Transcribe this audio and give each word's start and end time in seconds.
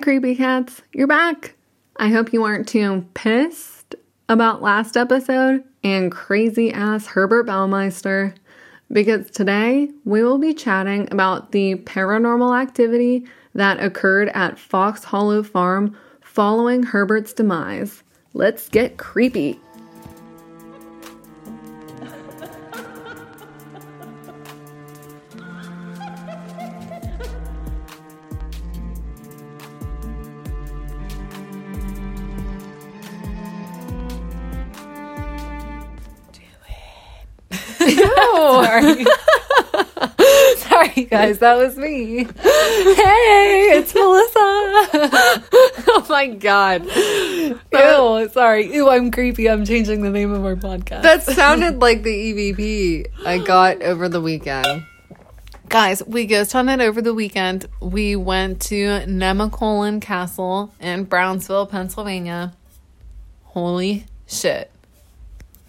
Creepy 0.00 0.34
cats, 0.34 0.82
you're 0.92 1.06
back. 1.06 1.54
I 1.96 2.08
hope 2.08 2.32
you 2.32 2.42
aren't 2.42 2.66
too 2.66 3.06
pissed 3.14 3.94
about 4.28 4.60
last 4.60 4.96
episode 4.96 5.62
and 5.84 6.10
crazy 6.10 6.72
ass 6.72 7.06
Herbert 7.06 7.46
Baumeister 7.46 8.34
because 8.90 9.30
today 9.30 9.90
we 10.04 10.24
will 10.24 10.38
be 10.38 10.54
chatting 10.54 11.06
about 11.12 11.52
the 11.52 11.76
paranormal 11.76 12.60
activity 12.60 13.26
that 13.54 13.80
occurred 13.80 14.30
at 14.30 14.58
Fox 14.58 15.04
Hollow 15.04 15.44
Farm 15.44 15.96
following 16.20 16.82
Herbert's 16.82 17.32
demise. 17.32 18.02
Let's 18.34 18.68
get 18.70 18.96
creepy. 18.96 19.60
Sorry. 38.82 39.04
Sorry, 40.56 41.04
guys, 41.04 41.38
that 41.38 41.56
was 41.56 41.76
me. 41.76 42.24
Hey, 42.24 43.68
it's 43.74 43.94
Melissa. 43.94 44.34
oh 45.88 46.06
my 46.08 46.26
god. 46.28 46.84
Ew, 46.84 48.28
sorry. 48.32 48.72
Ew, 48.72 48.88
I'm 48.88 49.10
creepy. 49.10 49.48
I'm 49.48 49.64
changing 49.64 50.02
the 50.02 50.10
name 50.10 50.32
of 50.32 50.44
our 50.44 50.56
podcast. 50.56 51.02
That 51.02 51.22
sounded 51.22 51.78
like 51.80 52.02
the 52.02 52.10
EVP 52.10 53.06
I 53.24 53.38
got 53.38 53.82
over 53.82 54.08
the 54.08 54.20
weekend. 54.20 54.84
Guys, 55.68 56.02
we 56.06 56.26
ghost 56.26 56.52
hunted 56.52 56.80
over 56.80 57.00
the 57.00 57.14
weekend. 57.14 57.66
We 57.80 58.16
went 58.16 58.60
to 58.62 58.74
Nemacolin 59.06 60.00
Castle 60.02 60.72
in 60.80 61.04
Brownsville, 61.04 61.66
Pennsylvania. 61.66 62.52
Holy 63.44 64.06
shit. 64.26 64.70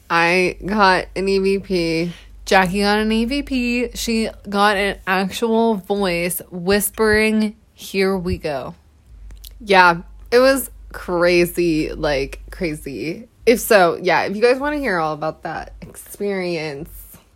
I 0.09 0.57
got 0.65 1.05
an 1.15 1.27
EVP. 1.27 2.11
Jackie 2.53 2.81
got 2.81 2.99
an 2.99 3.09
EVP. 3.09 3.97
She 3.97 4.29
got 4.47 4.77
an 4.77 4.99
actual 5.07 5.73
voice 5.73 6.39
whispering, 6.51 7.55
Here 7.73 8.15
we 8.15 8.37
go. 8.37 8.75
Yeah, 9.59 10.03
it 10.29 10.37
was 10.37 10.69
crazy, 10.91 11.91
like 11.93 12.43
crazy. 12.51 13.27
If 13.47 13.59
so, 13.59 13.97
yeah, 13.99 14.25
if 14.25 14.35
you 14.35 14.41
guys 14.43 14.59
want 14.59 14.75
to 14.75 14.79
hear 14.79 14.99
all 14.99 15.15
about 15.15 15.41
that 15.41 15.73
experience 15.81 16.91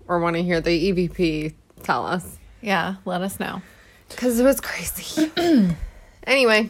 or 0.07 0.19
want 0.19 0.35
to 0.35 0.43
hear 0.43 0.61
the 0.61 0.91
EVP, 0.91 1.55
tell 1.81 2.05
us. 2.05 2.37
Yeah, 2.61 2.97
let 3.03 3.23
us 3.23 3.39
know. 3.39 3.63
Because 4.09 4.39
it 4.39 4.43
was 4.43 4.61
crazy. 4.61 5.31
anyway, 6.27 6.69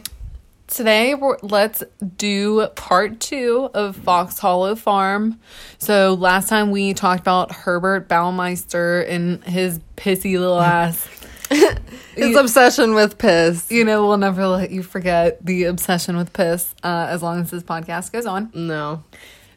Today, 0.68 1.14
we're, 1.14 1.38
let's 1.40 1.82
do 2.18 2.68
part 2.76 3.20
two 3.20 3.70
of 3.72 3.96
Fox 3.96 4.38
Hollow 4.38 4.74
Farm. 4.74 5.40
So, 5.78 6.12
last 6.12 6.50
time 6.50 6.70
we 6.70 6.92
talked 6.92 7.22
about 7.22 7.50
Herbert 7.52 8.06
Baumeister 8.06 9.08
and 9.08 9.42
his 9.44 9.80
pissy 9.96 10.38
little 10.38 10.60
ass. 10.60 11.08
his 12.14 12.36
obsession 12.36 12.94
with 12.94 13.16
piss. 13.16 13.70
You 13.70 13.82
know, 13.82 14.06
we'll 14.06 14.18
never 14.18 14.46
let 14.46 14.70
you 14.70 14.82
forget 14.82 15.44
the 15.44 15.64
obsession 15.64 16.18
with 16.18 16.34
piss 16.34 16.74
uh, 16.84 17.06
as 17.08 17.22
long 17.22 17.40
as 17.40 17.50
this 17.50 17.62
podcast 17.62 18.12
goes 18.12 18.26
on. 18.26 18.50
No. 18.52 19.04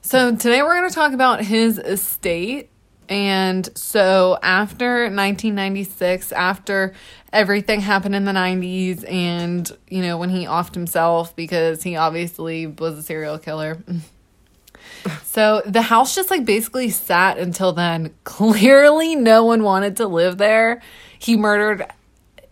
So, 0.01 0.33
today 0.33 0.61
we're 0.61 0.77
going 0.77 0.89
to 0.89 0.95
talk 0.95 1.11
about 1.11 1.43
his 1.43 1.77
estate. 1.77 2.69
And 3.11 3.69
so, 3.77 4.39
after 4.41 5.01
1996, 5.01 6.31
after 6.31 6.93
everything 7.33 7.81
happened 7.81 8.15
in 8.15 8.23
the 8.23 8.31
90s, 8.31 9.03
and, 9.11 9.69
you 9.89 10.01
know, 10.01 10.17
when 10.17 10.29
he 10.29 10.45
offed 10.45 10.75
himself 10.75 11.35
because 11.35 11.83
he 11.83 11.97
obviously 11.97 12.67
was 12.67 12.97
a 12.97 13.03
serial 13.03 13.37
killer. 13.37 13.83
So, 15.23 15.61
the 15.65 15.81
house 15.81 16.13
just 16.15 16.29
like 16.29 16.45
basically 16.45 16.89
sat 16.89 17.37
until 17.37 17.71
then. 17.71 18.13
Clearly, 18.23 19.15
no 19.15 19.45
one 19.45 19.63
wanted 19.63 19.97
to 19.97 20.07
live 20.07 20.37
there. 20.37 20.81
He 21.17 21.37
murdered 21.37 21.85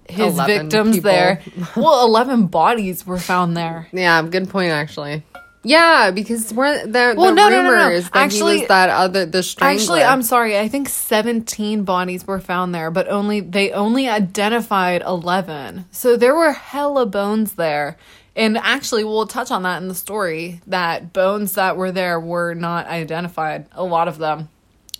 his 0.07 0.35
victims 0.35 0.97
people. 0.97 1.11
there. 1.11 1.41
Well, 1.75 2.05
11 2.05 2.47
bodies 2.47 3.05
were 3.05 3.19
found 3.19 3.55
there. 3.55 3.87
Yeah, 3.91 4.21
good 4.23 4.49
point, 4.49 4.71
actually. 4.71 5.23
Yeah, 5.63 6.11
because 6.11 6.53
we're 6.53 6.85
the, 6.85 7.15
Well, 7.17 7.27
the 7.27 7.31
no, 7.33 7.49
no, 7.49 7.61
no, 7.61 7.63
no. 7.63 7.69
rumors 7.71 8.05
that 8.09 8.15
Actually- 8.15 8.55
he 8.55 8.59
was 8.61 8.67
that 8.69 8.89
other 8.89 9.25
the 9.25 9.43
strangler. 9.43 9.79
Actually, 9.81 10.03
I'm 10.03 10.21
sorry. 10.21 10.57
I 10.57 10.67
think 10.69 10.87
17 10.87 11.83
bodies 11.83 12.25
were 12.25 12.39
found 12.39 12.73
there, 12.73 12.89
but 12.91 13.09
only 13.09 13.41
they 13.41 13.71
only 13.71 14.07
identified 14.07 15.01
11. 15.05 15.85
So 15.91 16.15
there 16.15 16.33
were 16.35 16.53
hella 16.53 17.05
bones 17.05 17.53
there. 17.53 17.97
And 18.35 18.57
actually, 18.57 19.03
we'll 19.03 19.27
touch 19.27 19.51
on 19.51 19.63
that 19.63 19.81
in 19.81 19.89
the 19.89 19.95
story 19.95 20.61
that 20.67 21.11
bones 21.11 21.53
that 21.53 21.75
were 21.75 21.91
there 21.91 22.19
were 22.21 22.53
not 22.53 22.87
identified, 22.87 23.65
a 23.73 23.83
lot 23.83 24.07
of 24.07 24.17
them. 24.17 24.47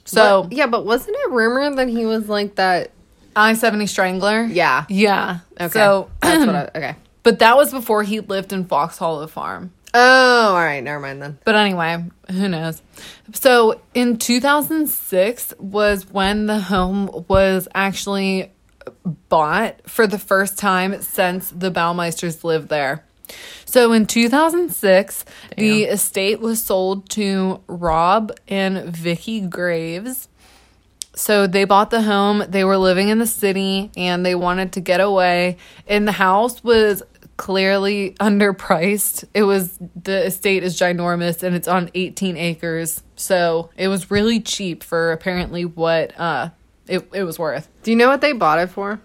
So, 0.03 0.44
But- 0.44 0.52
yeah, 0.53 0.66
but 0.68 0.86
wasn't 0.86 1.16
it 1.18 1.31
rumored 1.31 1.78
that 1.78 1.88
he 1.88 2.06
was 2.06 2.28
like 2.28 2.56
that? 2.56 2.91
I 3.36 3.53
70 3.53 3.86
Strangler? 3.88 4.44
Yeah. 4.44 4.84
Yeah. 4.90 5.38
Okay. 5.62 5.70
So, 5.70 6.09
that's 6.22 6.46
what 6.46 6.56
I, 6.56 6.64
okay. 6.76 6.96
but 7.24 7.40
that 7.40 7.56
was 7.56 7.72
before 7.72 8.03
he 8.03 8.20
lived 8.20 8.52
in 8.52 8.66
Fox 8.66 8.97
Hollow 8.97 9.28
Farm. 9.28 9.72
Oh, 9.94 10.50
all 10.50 10.54
right. 10.54 10.82
Never 10.82 11.00
mind 11.00 11.22
then. 11.22 11.40
But 11.44 11.56
anyway, 11.56 12.04
who 12.30 12.48
knows? 12.48 12.82
So 13.34 13.82
in 13.94 14.18
2006 14.18 15.54
was 15.58 16.10
when 16.12 16.46
the 16.46 16.60
home 16.60 17.26
was 17.28 17.68
actually 17.74 18.52
bought 19.30 19.90
for 19.90 20.08
the 20.08 20.20
first 20.20 20.58
time 20.58 21.02
since 21.02 21.50
the 21.50 21.72
Baumeisters 21.72 22.44
lived 22.44 22.70
there. 22.70 23.04
So 23.66 23.92
in 23.94 24.08
2006, 24.08 25.26
the 25.58 25.84
estate 25.84 26.40
was 26.40 26.64
sold 26.64 27.10
to 27.12 27.62
Rob 27.68 28.32
and 28.48 28.96
Vicky 28.96 29.42
Graves. 29.42 30.28
So 31.14 31.46
they 31.48 31.66
bought 31.66 31.90
the 31.90 32.02
home, 32.02 32.44
they 32.48 32.64
were 32.64 32.78
living 32.78 33.10
in 33.10 33.20
the 33.20 33.28
city 33.28 33.92
and 33.98 34.26
they 34.26 34.36
wanted 34.36 34.72
to 34.74 34.80
get 34.80 35.02
away 35.02 35.58
and 35.86 36.08
the 36.08 36.14
house 36.14 36.64
was 36.64 37.04
clearly 37.40 38.16
underpriced. 38.20 39.24
It 39.34 39.44
was 39.44 39.80
the 39.96 40.26
estate 40.26 40.62
is 40.62 40.78
ginormous 40.78 41.42
and 41.42 41.56
it's 41.56 41.70
on 41.70 41.90
18 41.96 42.36
acres. 42.36 43.02
So 43.16 43.70
it 43.78 43.88
was 43.88 44.12
really 44.12 44.42
cheap 44.42 44.84
for 44.84 45.14
apparently 45.14 45.64
what 45.64 46.20
uh 46.20 46.50
it, 46.88 47.08
it 47.14 47.24
was 47.24 47.40
worth. 47.40 47.70
Do 47.82 47.92
you 47.92 47.98
know 47.98 48.10
what 48.10 48.20
they 48.20 48.34
bought 48.34 48.60
it 48.60 48.68
for? 48.68 49.00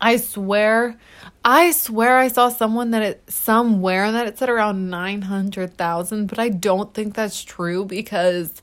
I 0.00 0.16
swear, 0.16 0.96
I 1.44 1.72
swear 1.72 2.16
I 2.16 2.28
saw 2.28 2.48
someone 2.48 2.92
that 2.92 3.02
it 3.02 3.22
somewhere 3.30 4.10
that 4.10 4.26
it 4.26 4.38
said 4.38 4.48
around 4.48 4.88
nine 4.88 5.22
hundred 5.22 5.76
thousand, 5.76 6.28
but 6.28 6.38
I 6.38 6.48
don't 6.48 6.94
think 6.94 7.14
that's 7.14 7.44
true 7.44 7.84
because 7.84 8.62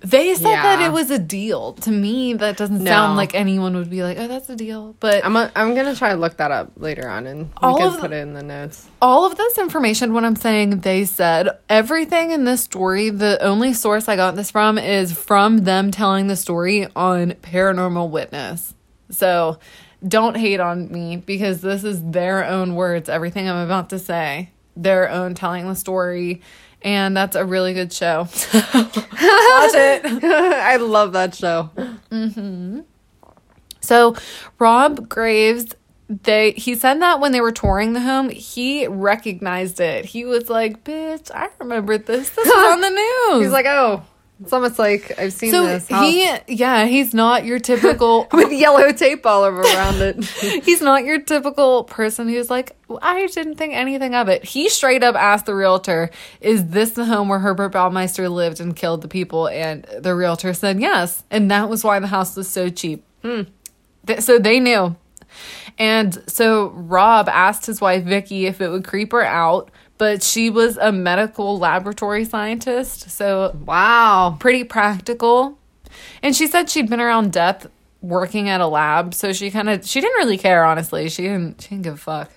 they 0.00 0.34
said 0.34 0.54
that 0.54 0.80
it 0.80 0.92
was 0.92 1.10
a 1.10 1.18
deal. 1.18 1.72
To 1.74 1.90
me, 1.90 2.34
that 2.34 2.56
doesn't 2.56 2.86
sound 2.86 3.16
like 3.16 3.34
anyone 3.34 3.74
would 3.76 3.90
be 3.90 4.02
like, 4.02 4.16
"Oh, 4.18 4.28
that's 4.28 4.48
a 4.48 4.56
deal." 4.56 4.94
But 5.00 5.24
I'm 5.24 5.34
a, 5.36 5.50
I'm 5.56 5.74
gonna 5.74 5.96
try 5.96 6.10
to 6.10 6.16
look 6.16 6.36
that 6.36 6.50
up 6.50 6.70
later 6.76 7.08
on, 7.08 7.26
and 7.26 7.46
we 7.46 7.52
All 7.62 7.78
can 7.78 7.86
of 7.88 7.98
put 8.00 8.12
it 8.12 8.16
in 8.16 8.34
the 8.34 8.42
notes. 8.42 8.88
all 9.00 9.24
of 9.26 9.36
this 9.36 9.58
information, 9.58 10.12
when 10.14 10.24
I'm 10.24 10.36
saying 10.36 10.80
they 10.80 11.04
said, 11.04 11.48
everything 11.68 12.30
in 12.30 12.44
this 12.44 12.62
story, 12.62 13.10
the 13.10 13.42
only 13.42 13.72
source 13.72 14.08
I 14.08 14.16
got 14.16 14.36
this 14.36 14.50
from 14.50 14.78
is 14.78 15.12
from 15.12 15.58
them 15.58 15.90
telling 15.90 16.28
the 16.28 16.36
story 16.36 16.86
on 16.94 17.32
Paranormal 17.32 18.10
Witness. 18.10 18.74
So 19.10 19.58
don't 20.06 20.36
hate 20.36 20.60
on 20.60 20.90
me 20.90 21.16
because 21.16 21.60
this 21.60 21.84
is 21.84 22.02
their 22.02 22.44
own 22.44 22.74
words, 22.74 23.08
everything 23.08 23.48
I'm 23.48 23.64
about 23.64 23.90
to 23.90 23.98
say, 23.98 24.50
their 24.76 25.10
own 25.10 25.34
telling 25.34 25.68
the 25.68 25.74
story. 25.76 26.40
And 26.84 27.16
that's 27.16 27.36
a 27.36 27.44
really 27.44 27.74
good 27.74 27.92
show. 27.92 28.22
Watch 28.54 29.74
it. 29.74 30.24
I 30.24 30.76
love 30.76 31.12
that 31.12 31.34
show. 31.34 31.70
Mm-hmm. 31.76 32.80
So 33.80 34.16
Rob 34.58 35.08
Graves, 35.08 35.74
they 36.08 36.52
he 36.52 36.74
said 36.74 37.00
that 37.00 37.20
when 37.20 37.32
they 37.32 37.40
were 37.40 37.52
touring 37.52 37.92
the 37.92 38.00
home, 38.00 38.30
he 38.30 38.86
recognized 38.86 39.80
it. 39.80 40.04
He 40.04 40.24
was 40.24 40.48
like, 40.50 40.84
"Bitch, 40.84 41.30
I 41.32 41.48
remember 41.58 41.98
this. 41.98 42.30
This 42.30 42.46
is 42.46 42.52
on 42.52 42.80
the 42.80 42.90
news." 43.30 43.44
He's 43.44 43.52
like, 43.52 43.66
oh, 43.66 44.04
it's 44.42 44.52
almost 44.52 44.78
like 44.78 45.18
I've 45.18 45.32
seen 45.32 45.50
so 45.50 45.66
this 45.66 45.88
house 45.88 46.04
he, 46.06 46.36
yeah, 46.48 46.84
he's 46.86 47.14
not 47.14 47.44
your 47.44 47.58
typical. 47.58 48.28
with 48.32 48.52
yellow 48.52 48.92
tape 48.92 49.24
all 49.24 49.44
over 49.44 49.60
around 49.60 50.00
it. 50.02 50.24
he's 50.64 50.80
not 50.82 51.04
your 51.04 51.20
typical 51.20 51.84
person 51.84 52.28
who's 52.28 52.50
like, 52.50 52.76
I 53.00 53.26
didn't 53.26 53.56
think 53.56 53.74
anything 53.74 54.14
of 54.14 54.28
it. 54.28 54.44
He 54.44 54.68
straight 54.68 55.02
up 55.02 55.14
asked 55.14 55.46
the 55.46 55.54
realtor, 55.54 56.10
"Is 56.40 56.66
this 56.68 56.90
the 56.90 57.04
home 57.06 57.28
where 57.28 57.38
Herbert 57.38 57.72
Baumeister 57.72 58.30
lived 58.30 58.60
and 58.60 58.76
killed 58.76 59.02
the 59.02 59.08
people?" 59.08 59.48
And 59.48 59.84
the 59.98 60.14
realtor 60.14 60.52
said 60.54 60.80
yes, 60.80 61.22
and 61.30 61.50
that 61.50 61.68
was 61.68 61.84
why 61.84 61.98
the 62.00 62.08
house 62.08 62.36
was 62.36 62.48
so 62.48 62.68
cheap. 62.68 63.04
Hmm. 63.22 63.42
Th- 64.06 64.20
So 64.20 64.38
they 64.38 64.60
knew. 64.60 64.96
And 65.78 66.22
so 66.26 66.68
Rob 66.70 67.28
asked 67.28 67.64
his 67.64 67.80
wife 67.80 68.04
Vicky 68.04 68.44
if 68.46 68.60
it 68.60 68.68
would 68.68 68.84
creep 68.84 69.12
her 69.12 69.24
out, 69.24 69.70
but 70.02 70.20
she 70.20 70.50
was 70.50 70.76
a 70.78 70.90
medical 70.90 71.60
laboratory 71.60 72.24
scientist, 72.24 73.08
so 73.08 73.56
wow. 73.64 74.36
pretty 74.40 74.64
practical. 74.64 75.56
And 76.24 76.34
she 76.34 76.48
said 76.48 76.68
she'd 76.68 76.90
been 76.90 77.00
around 77.00 77.32
death 77.32 77.68
working 78.00 78.48
at 78.48 78.60
a 78.60 78.66
lab, 78.66 79.14
so 79.14 79.32
she 79.32 79.48
kind 79.52 79.70
of 79.70 79.86
she 79.86 80.00
didn't 80.00 80.16
really 80.16 80.38
care 80.38 80.64
honestly. 80.64 81.08
She 81.08 81.22
didn't 81.22 81.62
she 81.62 81.68
didn't 81.68 81.84
give 81.84 81.94
a 81.94 81.98
fuck. 81.98 82.32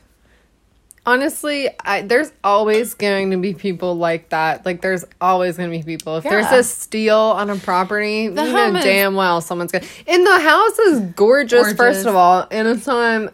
Honestly, 1.07 1.69
I, 1.79 2.03
there's 2.03 2.31
always 2.43 2.93
going 2.93 3.31
to 3.31 3.37
be 3.37 3.55
people 3.55 3.95
like 3.95 4.29
that. 4.29 4.63
Like, 4.63 4.81
there's 4.81 5.03
always 5.19 5.57
going 5.57 5.71
to 5.71 5.75
be 5.75 5.83
people. 5.83 6.17
If 6.17 6.23
there's 6.23 6.51
a 6.51 6.63
steal 6.63 7.17
on 7.17 7.49
a 7.49 7.55
property, 7.55 8.23
you 8.23 8.29
know 8.29 8.73
damn 8.73 9.15
well 9.15 9.41
someone's 9.41 9.71
going 9.71 9.83
to. 9.83 9.89
And 10.07 10.23
the 10.23 10.39
house 10.39 10.77
is 10.77 10.99
gorgeous, 11.15 11.61
Gorgeous. 11.61 11.77
first 11.77 12.05
of 12.05 12.15
all. 12.15 12.47
And 12.51 12.67
it's 12.67 12.87
on. 12.87 13.31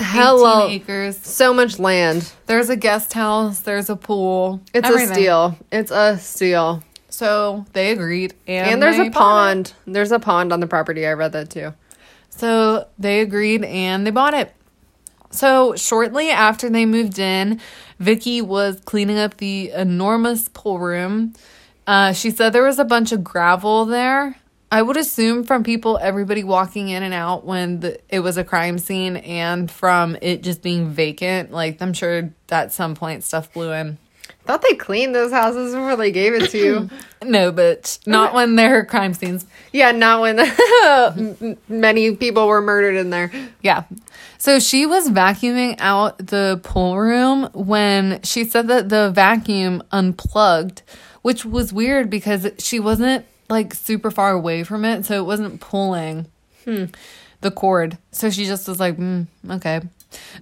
Hello. 0.00 0.68
acres. 0.68 1.16
So 1.18 1.52
much 1.54 1.78
land. 1.78 2.32
There's 2.46 2.68
a 2.70 2.76
guest 2.76 3.12
house. 3.12 3.60
There's 3.60 3.90
a 3.90 3.96
pool. 3.96 4.60
It's 4.74 4.86
everything. 4.86 5.10
a 5.10 5.14
steal. 5.14 5.58
It's 5.70 5.90
a 5.90 6.18
steal. 6.18 6.82
So 7.08 7.66
they 7.72 7.92
agreed, 7.92 8.34
and, 8.46 8.70
And, 8.70 8.82
there's 8.82 8.96
a 8.96 9.00
bought 9.00 9.06
it. 9.06 9.12
pond. 9.12 9.72
There's 9.86 10.12
a 10.12 10.18
pond 10.18 10.52
on 10.52 10.60
the 10.60 10.66
property. 10.66 11.06
I 11.06 11.12
read 11.12 11.32
that 11.32 11.50
too. 11.50 11.74
So 12.30 12.86
they 12.98 13.20
agreed 13.20 13.64
and 13.64 14.06
they 14.06 14.10
bought 14.10 14.34
it. 14.34 14.54
So 15.30 15.74
shortly 15.76 16.30
after 16.30 16.68
they 16.70 16.86
moved 16.86 17.18
in, 17.18 17.60
Vicky 17.98 18.40
was 18.40 18.80
cleaning 18.84 19.18
up 19.18 19.36
the 19.36 19.70
enormous 19.70 20.48
pool 20.48 20.78
room. 20.78 21.34
Uh, 21.86 22.12
she 22.12 22.30
said 22.30 22.52
there 22.52 22.62
was 22.64 22.78
a 22.78 22.84
bunch 22.84 23.12
of 23.12 23.22
gravel 23.24 23.84
there. 23.84 24.36
I 24.72 24.80
would 24.80 24.96
assume 24.96 25.44
from 25.44 25.64
people, 25.64 25.98
everybody 26.00 26.44
walking 26.44 26.88
in 26.88 27.02
and 27.02 27.12
out 27.12 27.44
when 27.44 27.80
the, 27.80 28.00
it 28.08 28.20
was 28.20 28.38
a 28.38 28.42
crime 28.42 28.78
scene, 28.78 29.18
and 29.18 29.70
from 29.70 30.16
it 30.22 30.42
just 30.42 30.62
being 30.62 30.88
vacant. 30.88 31.52
Like 31.52 31.82
I'm 31.82 31.92
sure 31.92 32.32
at 32.50 32.72
some 32.72 32.94
point 32.94 33.22
stuff 33.22 33.52
blew 33.52 33.70
in. 33.72 33.98
Thought 34.46 34.62
they 34.62 34.74
cleaned 34.74 35.14
those 35.14 35.30
houses 35.30 35.74
before 35.74 35.96
they 35.96 36.10
gave 36.10 36.32
it 36.32 36.50
to 36.50 36.58
you. 36.58 36.90
No, 37.24 37.52
but 37.52 38.00
not 38.04 38.34
when 38.34 38.56
there 38.56 38.80
are 38.80 38.84
crime 38.84 39.14
scenes. 39.14 39.46
yeah, 39.72 39.92
not 39.92 40.22
when 40.22 41.56
many 41.68 42.16
people 42.16 42.48
were 42.48 42.60
murdered 42.60 42.96
in 42.96 43.10
there. 43.10 43.30
Yeah. 43.60 43.84
So 44.38 44.58
she 44.58 44.86
was 44.86 45.08
vacuuming 45.08 45.76
out 45.78 46.18
the 46.18 46.58
pool 46.64 46.98
room 46.98 47.48
when 47.52 48.20
she 48.22 48.42
said 48.42 48.66
that 48.66 48.88
the 48.88 49.12
vacuum 49.12 49.84
unplugged, 49.92 50.82
which 51.20 51.44
was 51.44 51.72
weird 51.72 52.10
because 52.10 52.50
she 52.58 52.80
wasn't 52.80 53.24
like 53.52 53.74
super 53.74 54.10
far 54.10 54.32
away 54.32 54.64
from 54.64 54.84
it. 54.84 55.04
So 55.04 55.14
it 55.14 55.26
wasn't 55.26 55.60
pulling 55.60 56.26
the 56.64 57.50
cord. 57.50 57.98
So 58.10 58.30
she 58.30 58.46
just 58.46 58.66
was 58.66 58.80
like, 58.80 58.96
mm, 58.96 59.26
okay. 59.50 59.82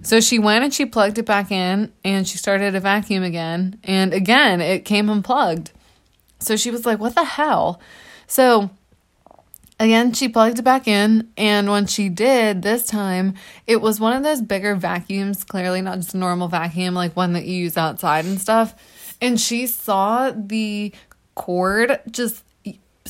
So 0.01 0.19
she 0.19 0.39
went 0.39 0.63
and 0.63 0.73
she 0.73 0.85
plugged 0.85 1.17
it 1.17 1.25
back 1.25 1.51
in 1.51 1.91
and 2.03 2.27
she 2.27 2.37
started 2.37 2.75
a 2.75 2.79
vacuum 2.79 3.23
again. 3.23 3.79
And 3.83 4.13
again, 4.13 4.61
it 4.61 4.85
came 4.85 5.09
unplugged. 5.09 5.71
So 6.39 6.55
she 6.55 6.71
was 6.71 6.85
like, 6.85 6.99
what 6.99 7.15
the 7.15 7.23
hell? 7.23 7.79
So 8.27 8.71
Again, 9.81 10.13
she 10.13 10.29
plugged 10.29 10.59
it 10.59 10.61
back 10.61 10.87
in, 10.87 11.31
and 11.35 11.67
when 11.67 11.87
she 11.87 12.07
did 12.07 12.61
this 12.61 12.85
time, 12.85 13.33
it 13.65 13.81
was 13.81 13.99
one 13.99 14.15
of 14.15 14.21
those 14.21 14.39
bigger 14.39 14.75
vacuums, 14.75 15.43
clearly 15.43 15.81
not 15.81 15.97
just 15.97 16.13
a 16.13 16.17
normal 16.17 16.47
vacuum, 16.47 16.93
like 16.93 17.15
one 17.15 17.33
that 17.33 17.45
you 17.45 17.55
use 17.55 17.77
outside 17.77 18.25
and 18.25 18.39
stuff. 18.39 18.75
And 19.19 19.41
she 19.41 19.65
saw 19.65 20.31
the 20.35 20.93
cord 21.33 21.99
just 22.11 22.43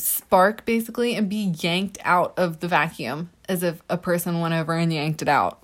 spark 0.02 0.64
basically 0.64 1.14
and 1.14 1.28
be 1.28 1.54
yanked 1.58 1.98
out 2.04 2.34
of 2.36 2.60
the 2.60 2.68
vacuum 2.68 3.30
as 3.48 3.62
if 3.62 3.82
a 3.88 3.96
person 3.96 4.40
went 4.40 4.54
over 4.54 4.74
and 4.74 4.92
yanked 4.92 5.22
it 5.22 5.28
out. 5.28 5.62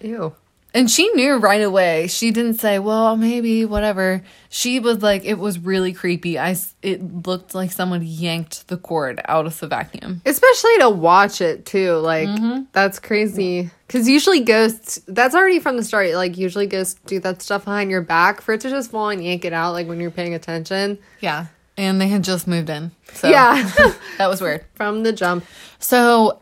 Ew. 0.00 0.34
And 0.76 0.90
she 0.90 1.08
knew 1.10 1.36
right 1.36 1.62
away. 1.62 2.08
She 2.08 2.32
didn't 2.32 2.54
say, 2.54 2.80
"Well, 2.80 3.16
maybe 3.16 3.64
whatever." 3.64 4.24
She 4.48 4.80
was 4.80 5.02
like, 5.02 5.24
"It 5.24 5.38
was 5.38 5.56
really 5.56 5.92
creepy." 5.92 6.36
I 6.36 6.56
it 6.82 7.24
looked 7.24 7.54
like 7.54 7.70
someone 7.70 8.02
yanked 8.04 8.66
the 8.66 8.76
cord 8.76 9.20
out 9.28 9.46
of 9.46 9.58
the 9.60 9.68
vacuum. 9.68 10.20
Especially 10.26 10.76
to 10.78 10.90
watch 10.90 11.40
it 11.40 11.64
too. 11.64 11.92
Like 11.98 12.28
mm-hmm. 12.28 12.62
that's 12.72 12.98
crazy. 12.98 13.70
Cause 13.88 14.08
usually 14.08 14.40
ghosts 14.40 15.00
that's 15.06 15.36
already 15.36 15.60
from 15.60 15.76
the 15.76 15.84
start. 15.84 16.12
Like 16.14 16.36
usually 16.36 16.66
ghosts 16.66 16.98
do 17.06 17.20
that 17.20 17.40
stuff 17.40 17.66
behind 17.66 17.92
your 17.92 18.02
back 18.02 18.40
for 18.40 18.54
it 18.54 18.60
to 18.62 18.70
just 18.70 18.90
fall 18.90 19.10
and 19.10 19.22
yank 19.22 19.44
it 19.44 19.52
out 19.52 19.74
like 19.74 19.86
when 19.86 20.00
you're 20.00 20.10
paying 20.10 20.34
attention. 20.34 20.98
Yeah. 21.20 21.46
And 21.76 22.00
they 22.00 22.08
had 22.08 22.22
just 22.22 22.46
moved 22.46 22.70
in. 22.70 22.92
So 23.14 23.28
Yeah. 23.28 23.70
that 24.18 24.28
was 24.28 24.40
weird. 24.40 24.64
from 24.74 25.02
the 25.02 25.12
jump. 25.12 25.44
So 25.78 26.40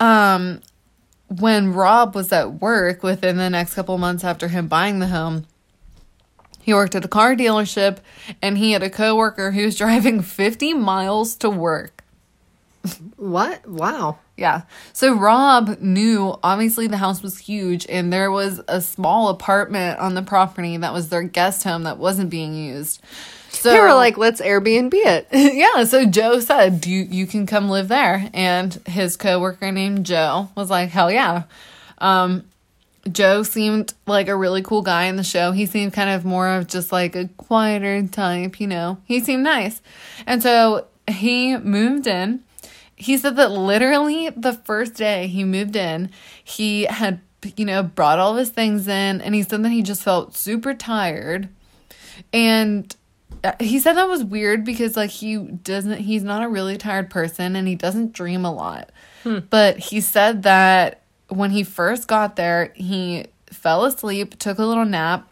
um 0.00 0.60
when 1.28 1.72
Rob 1.74 2.14
was 2.14 2.32
at 2.32 2.54
work 2.54 3.02
within 3.02 3.36
the 3.36 3.50
next 3.50 3.74
couple 3.74 3.98
months 3.98 4.24
after 4.24 4.48
him 4.48 4.66
buying 4.66 4.98
the 4.98 5.08
home, 5.08 5.44
he 6.62 6.72
worked 6.72 6.94
at 6.94 7.04
a 7.04 7.08
car 7.08 7.34
dealership 7.34 7.98
and 8.40 8.56
he 8.56 8.72
had 8.72 8.82
a 8.82 8.90
coworker 8.90 9.50
who 9.50 9.64
was 9.64 9.76
driving 9.84 10.22
50 10.22 10.74
miles 10.74 11.34
to 11.36 11.50
work. 11.50 12.02
What? 13.16 13.66
Wow. 13.68 14.18
Yeah. 14.36 14.62
So 14.94 15.12
Rob 15.14 15.80
knew 15.80 16.38
obviously 16.42 16.86
the 16.86 16.96
house 16.96 17.22
was 17.22 17.38
huge 17.38 17.84
and 17.88 18.10
there 18.12 18.30
was 18.30 18.60
a 18.68 18.80
small 18.80 19.28
apartment 19.28 19.98
on 19.98 20.14
the 20.14 20.22
property 20.22 20.76
that 20.78 20.92
was 20.92 21.08
their 21.10 21.22
guest 21.24 21.64
home 21.64 21.82
that 21.82 21.98
wasn't 21.98 22.30
being 22.30 22.54
used. 22.54 23.02
So 23.50 23.70
They 23.70 23.80
were 23.80 23.94
like, 23.94 24.16
let's 24.18 24.40
Airbnb 24.40 24.92
it. 24.92 25.28
yeah, 25.32 25.84
so 25.84 26.04
Joe 26.04 26.40
said, 26.40 26.86
"You 26.86 27.00
you 27.02 27.26
can 27.26 27.46
come 27.46 27.68
live 27.70 27.88
there." 27.88 28.30
And 28.34 28.74
his 28.86 29.16
coworker 29.16 29.72
named 29.72 30.06
Joe 30.06 30.50
was 30.54 30.70
like, 30.70 30.90
"Hell 30.90 31.10
yeah." 31.10 31.44
Um 31.98 32.44
Joe 33.10 33.42
seemed 33.42 33.94
like 34.06 34.28
a 34.28 34.36
really 34.36 34.62
cool 34.62 34.82
guy 34.82 35.04
in 35.04 35.16
the 35.16 35.24
show. 35.24 35.52
He 35.52 35.66
seemed 35.66 35.92
kind 35.92 36.10
of 36.10 36.24
more 36.24 36.48
of 36.48 36.66
just 36.66 36.92
like 36.92 37.16
a 37.16 37.28
quieter 37.36 38.06
type, 38.06 38.60
you 38.60 38.66
know. 38.66 38.98
He 39.04 39.20
seemed 39.20 39.44
nice. 39.44 39.80
And 40.26 40.42
so 40.42 40.86
he 41.08 41.56
moved 41.56 42.06
in. 42.06 42.40
He 42.96 43.16
said 43.16 43.36
that 43.36 43.50
literally 43.50 44.28
the 44.30 44.52
first 44.52 44.94
day 44.94 45.26
he 45.28 45.44
moved 45.44 45.76
in, 45.76 46.10
he 46.42 46.84
had, 46.84 47.20
you 47.56 47.64
know, 47.64 47.82
brought 47.82 48.18
all 48.18 48.32
of 48.32 48.38
his 48.38 48.50
things 48.50 48.88
in 48.88 49.20
and 49.20 49.34
he 49.34 49.42
said 49.42 49.62
that 49.64 49.70
he 49.70 49.82
just 49.82 50.02
felt 50.02 50.36
super 50.36 50.74
tired. 50.74 51.48
And 52.32 52.94
Uh, 53.44 53.52
he 53.60 53.78
said 53.78 53.94
that 53.94 54.08
was 54.08 54.24
weird 54.24 54.64
because 54.64 54.96
like 54.96 55.10
he 55.10 55.36
doesn't 55.36 55.98
he's 55.98 56.24
not 56.24 56.42
a 56.42 56.48
really 56.48 56.76
tired 56.76 57.10
person 57.10 57.54
and 57.56 57.68
he 57.68 57.74
doesn't 57.74 58.12
dream 58.12 58.44
a 58.44 58.52
lot. 58.52 58.90
Hmm. 59.22 59.40
But 59.50 59.78
he 59.78 60.00
said 60.00 60.42
that 60.42 61.02
when 61.28 61.50
he 61.50 61.62
first 61.62 62.08
got 62.08 62.36
there, 62.36 62.72
he 62.74 63.26
fell 63.46 63.84
asleep, 63.84 64.38
took 64.38 64.58
a 64.58 64.64
little 64.64 64.84
nap, 64.84 65.28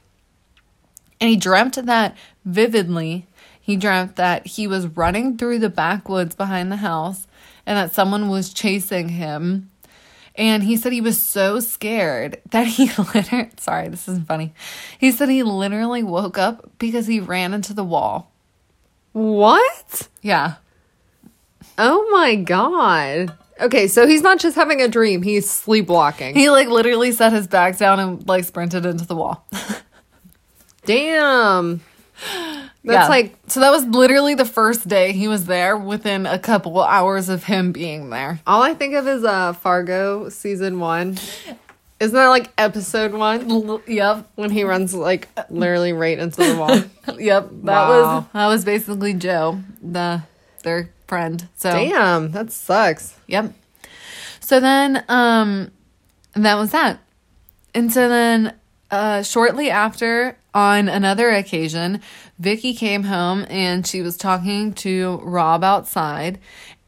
and 1.21 1.31
he 1.31 1.37
dreamt 1.37 1.75
that 1.87 2.17
vividly. 2.45 3.27
He 3.61 3.77
dreamt 3.77 4.17
that 4.17 4.47
he 4.47 4.67
was 4.67 4.87
running 4.87 5.37
through 5.37 5.59
the 5.59 5.69
backwoods 5.69 6.37
behind 6.37 6.71
the 6.71 6.77
house 6.77 7.27
and 7.67 7.77
that 7.77 7.93
someone 7.93 8.29
was 8.29 8.55
chasing 8.55 9.09
him. 9.09 9.71
And 10.37 10.63
he 10.63 10.77
said 10.77 10.93
he 10.93 11.01
was 11.01 11.21
so 11.21 11.61
scared 11.61 12.41
that 12.51 12.67
he 12.67 12.91
literally, 13.15 13.51
sorry, 13.59 13.89
this 13.89 14.07
isn't 14.09 14.27
funny. 14.27 14.53
He 14.99 15.11
said 15.11 15.29
he 15.29 15.43
literally 15.43 16.03
woke 16.03 16.39
up 16.39 16.71
because 16.79 17.07
he 17.07 17.21
ran 17.21 17.55
into 17.55 17.73
the 17.73 17.85
wall. 17.85 18.31
What? 19.13 20.09
Yeah. 20.21 20.57
Oh 21.79 22.09
my 22.11 22.35
god. 22.35 23.35
Okay, 23.59 23.89
so 23.89 24.07
he's 24.07 24.21
not 24.21 24.39
just 24.39 24.55
having 24.55 24.83
a 24.83 24.89
dream, 24.89 25.23
he's 25.23 25.49
sleepwalking. 25.49 26.35
He 26.35 26.51
like 26.51 26.69
literally 26.69 27.13
set 27.13 27.33
his 27.33 27.47
back 27.47 27.79
down 27.79 27.99
and 27.99 28.29
like 28.29 28.45
sprinted 28.45 28.85
into 28.85 29.07
the 29.07 29.17
wall. 29.17 29.47
Damn. 30.85 31.81
That's 32.25 32.71
Yeah. 32.83 33.09
like 33.09 33.37
so 33.49 33.61
that 33.61 33.71
was 33.71 33.85
literally 33.85 34.35
the 34.35 34.45
first 34.45 34.89
day 34.89 35.13
he 35.13 35.29
was 35.29 35.47
there 35.47 35.77
within 35.77 36.25
a 36.27 36.39
couple 36.39 36.81
hours 36.81 37.29
of 37.29 37.45
him 37.45 37.73
being 37.73 38.11
there. 38.11 38.41
all 38.47 38.63
I 38.63 38.75
think 38.75 38.95
of 38.95 39.07
is 39.09 39.25
uh 39.25 39.53
Fargo 39.53 40.29
season 40.29 40.79
one. 40.81 41.19
Isn't 41.99 42.15
that 42.15 42.29
like 42.29 42.51
episode 42.59 43.13
one? 43.13 43.51
L- 43.51 43.83
yep. 43.87 44.29
When 44.35 44.51
he 44.51 44.65
runs 44.65 44.95
like 44.95 45.29
literally 45.51 45.93
right 45.93 46.19
into 46.19 46.43
the 46.45 46.57
wall. 46.57 46.83
Yep. 47.19 47.49
That 47.65 47.89
Wow. 47.89 47.89
was 48.17 48.25
that 48.33 48.47
was 48.47 48.65
basically 48.65 49.15
Joe, 49.15 49.61
the 49.83 50.23
their 50.63 50.91
friend. 51.07 51.49
So 51.57 51.71
Damn, 51.71 52.33
that 52.33 52.51
sucks. 52.53 53.15
Yep. 53.27 53.53
So 54.41 54.61
then 54.61 55.05
um 55.09 55.71
that 56.35 56.55
was 56.57 56.71
that. 56.73 56.99
And 57.75 57.93
so 57.93 58.09
then 58.09 58.55
uh 58.91 59.23
shortly 59.23 59.71
after 59.71 60.37
on 60.57 60.89
another 60.89 61.33
occasion, 61.33 62.01
Vicky 62.39 62.73
came 62.73 63.03
home 63.03 63.45
and 63.51 63.87
she 63.87 64.01
was 64.01 64.17
talking 64.17 64.73
to 64.73 65.21
Rob 65.23 65.63
outside 65.63 66.39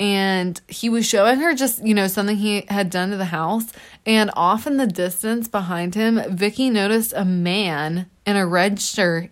and 0.00 0.58
he 0.68 0.88
was 0.88 1.04
showing 1.04 1.40
her 1.40 1.54
just, 1.54 1.84
you 1.84 1.92
know, 1.92 2.06
something 2.06 2.38
he 2.38 2.64
had 2.68 2.88
done 2.88 3.10
to 3.10 3.18
the 3.18 3.26
house 3.26 3.66
and 4.06 4.30
off 4.34 4.66
in 4.66 4.78
the 4.78 4.86
distance 4.86 5.48
behind 5.48 5.94
him, 5.94 6.18
Vicky 6.34 6.70
noticed 6.70 7.12
a 7.14 7.26
man 7.26 8.08
in 8.24 8.36
a 8.36 8.46
red 8.46 8.80
shirt 8.80 9.28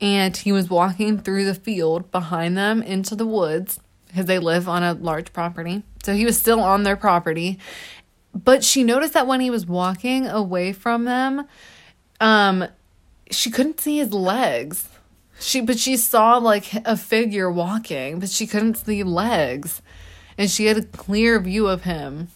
and 0.00 0.36
he 0.36 0.52
was 0.52 0.70
walking 0.70 1.18
through 1.18 1.44
the 1.44 1.54
field 1.54 2.12
behind 2.12 2.56
them 2.56 2.82
into 2.82 3.16
the 3.16 3.26
woods 3.26 3.80
because 4.06 4.26
they 4.26 4.38
live 4.38 4.68
on 4.68 4.84
a 4.84 4.94
large 4.94 5.32
property. 5.32 5.82
So 6.04 6.14
he 6.14 6.24
was 6.24 6.38
still 6.38 6.60
on 6.60 6.84
their 6.84 6.96
property. 6.96 7.58
But 8.32 8.62
she 8.62 8.84
noticed 8.84 9.14
that 9.14 9.26
when 9.26 9.40
he 9.40 9.50
was 9.50 9.66
walking 9.66 10.28
away 10.28 10.72
from 10.72 11.04
them, 11.04 11.48
um, 12.20 12.68
she 13.32 13.50
couldn't 13.50 13.80
see 13.80 13.98
his 13.98 14.12
legs. 14.12 14.88
She 15.40 15.60
but 15.60 15.78
she 15.78 15.96
saw 15.96 16.36
like 16.38 16.72
a 16.86 16.96
figure 16.96 17.50
walking, 17.50 18.20
but 18.20 18.30
she 18.30 18.46
couldn't 18.46 18.76
see 18.76 19.02
legs. 19.02 19.82
And 20.38 20.50
she 20.50 20.66
had 20.66 20.76
a 20.78 20.82
clear 20.82 21.38
view 21.40 21.66
of 21.66 21.82
him. 21.82 22.28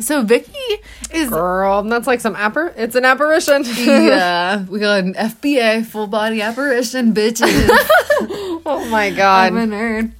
So 0.00 0.22
Vicky 0.22 0.82
is 1.12 1.28
Girl, 1.28 1.82
that's 1.82 2.06
like 2.06 2.20
some 2.20 2.34
appar. 2.34 2.72
It's 2.76 2.96
an 2.96 3.04
apparition. 3.04 3.62
yeah, 3.76 4.64
we 4.64 4.80
got 4.80 5.04
an 5.04 5.14
FBA 5.14 5.86
full 5.86 6.08
body 6.08 6.42
apparition, 6.42 7.14
bitches. 7.14 7.68
oh 8.66 8.86
my 8.90 9.10
god, 9.10 9.52
I'm 9.52 9.56
a 9.56 9.66
nerd. 9.66 10.12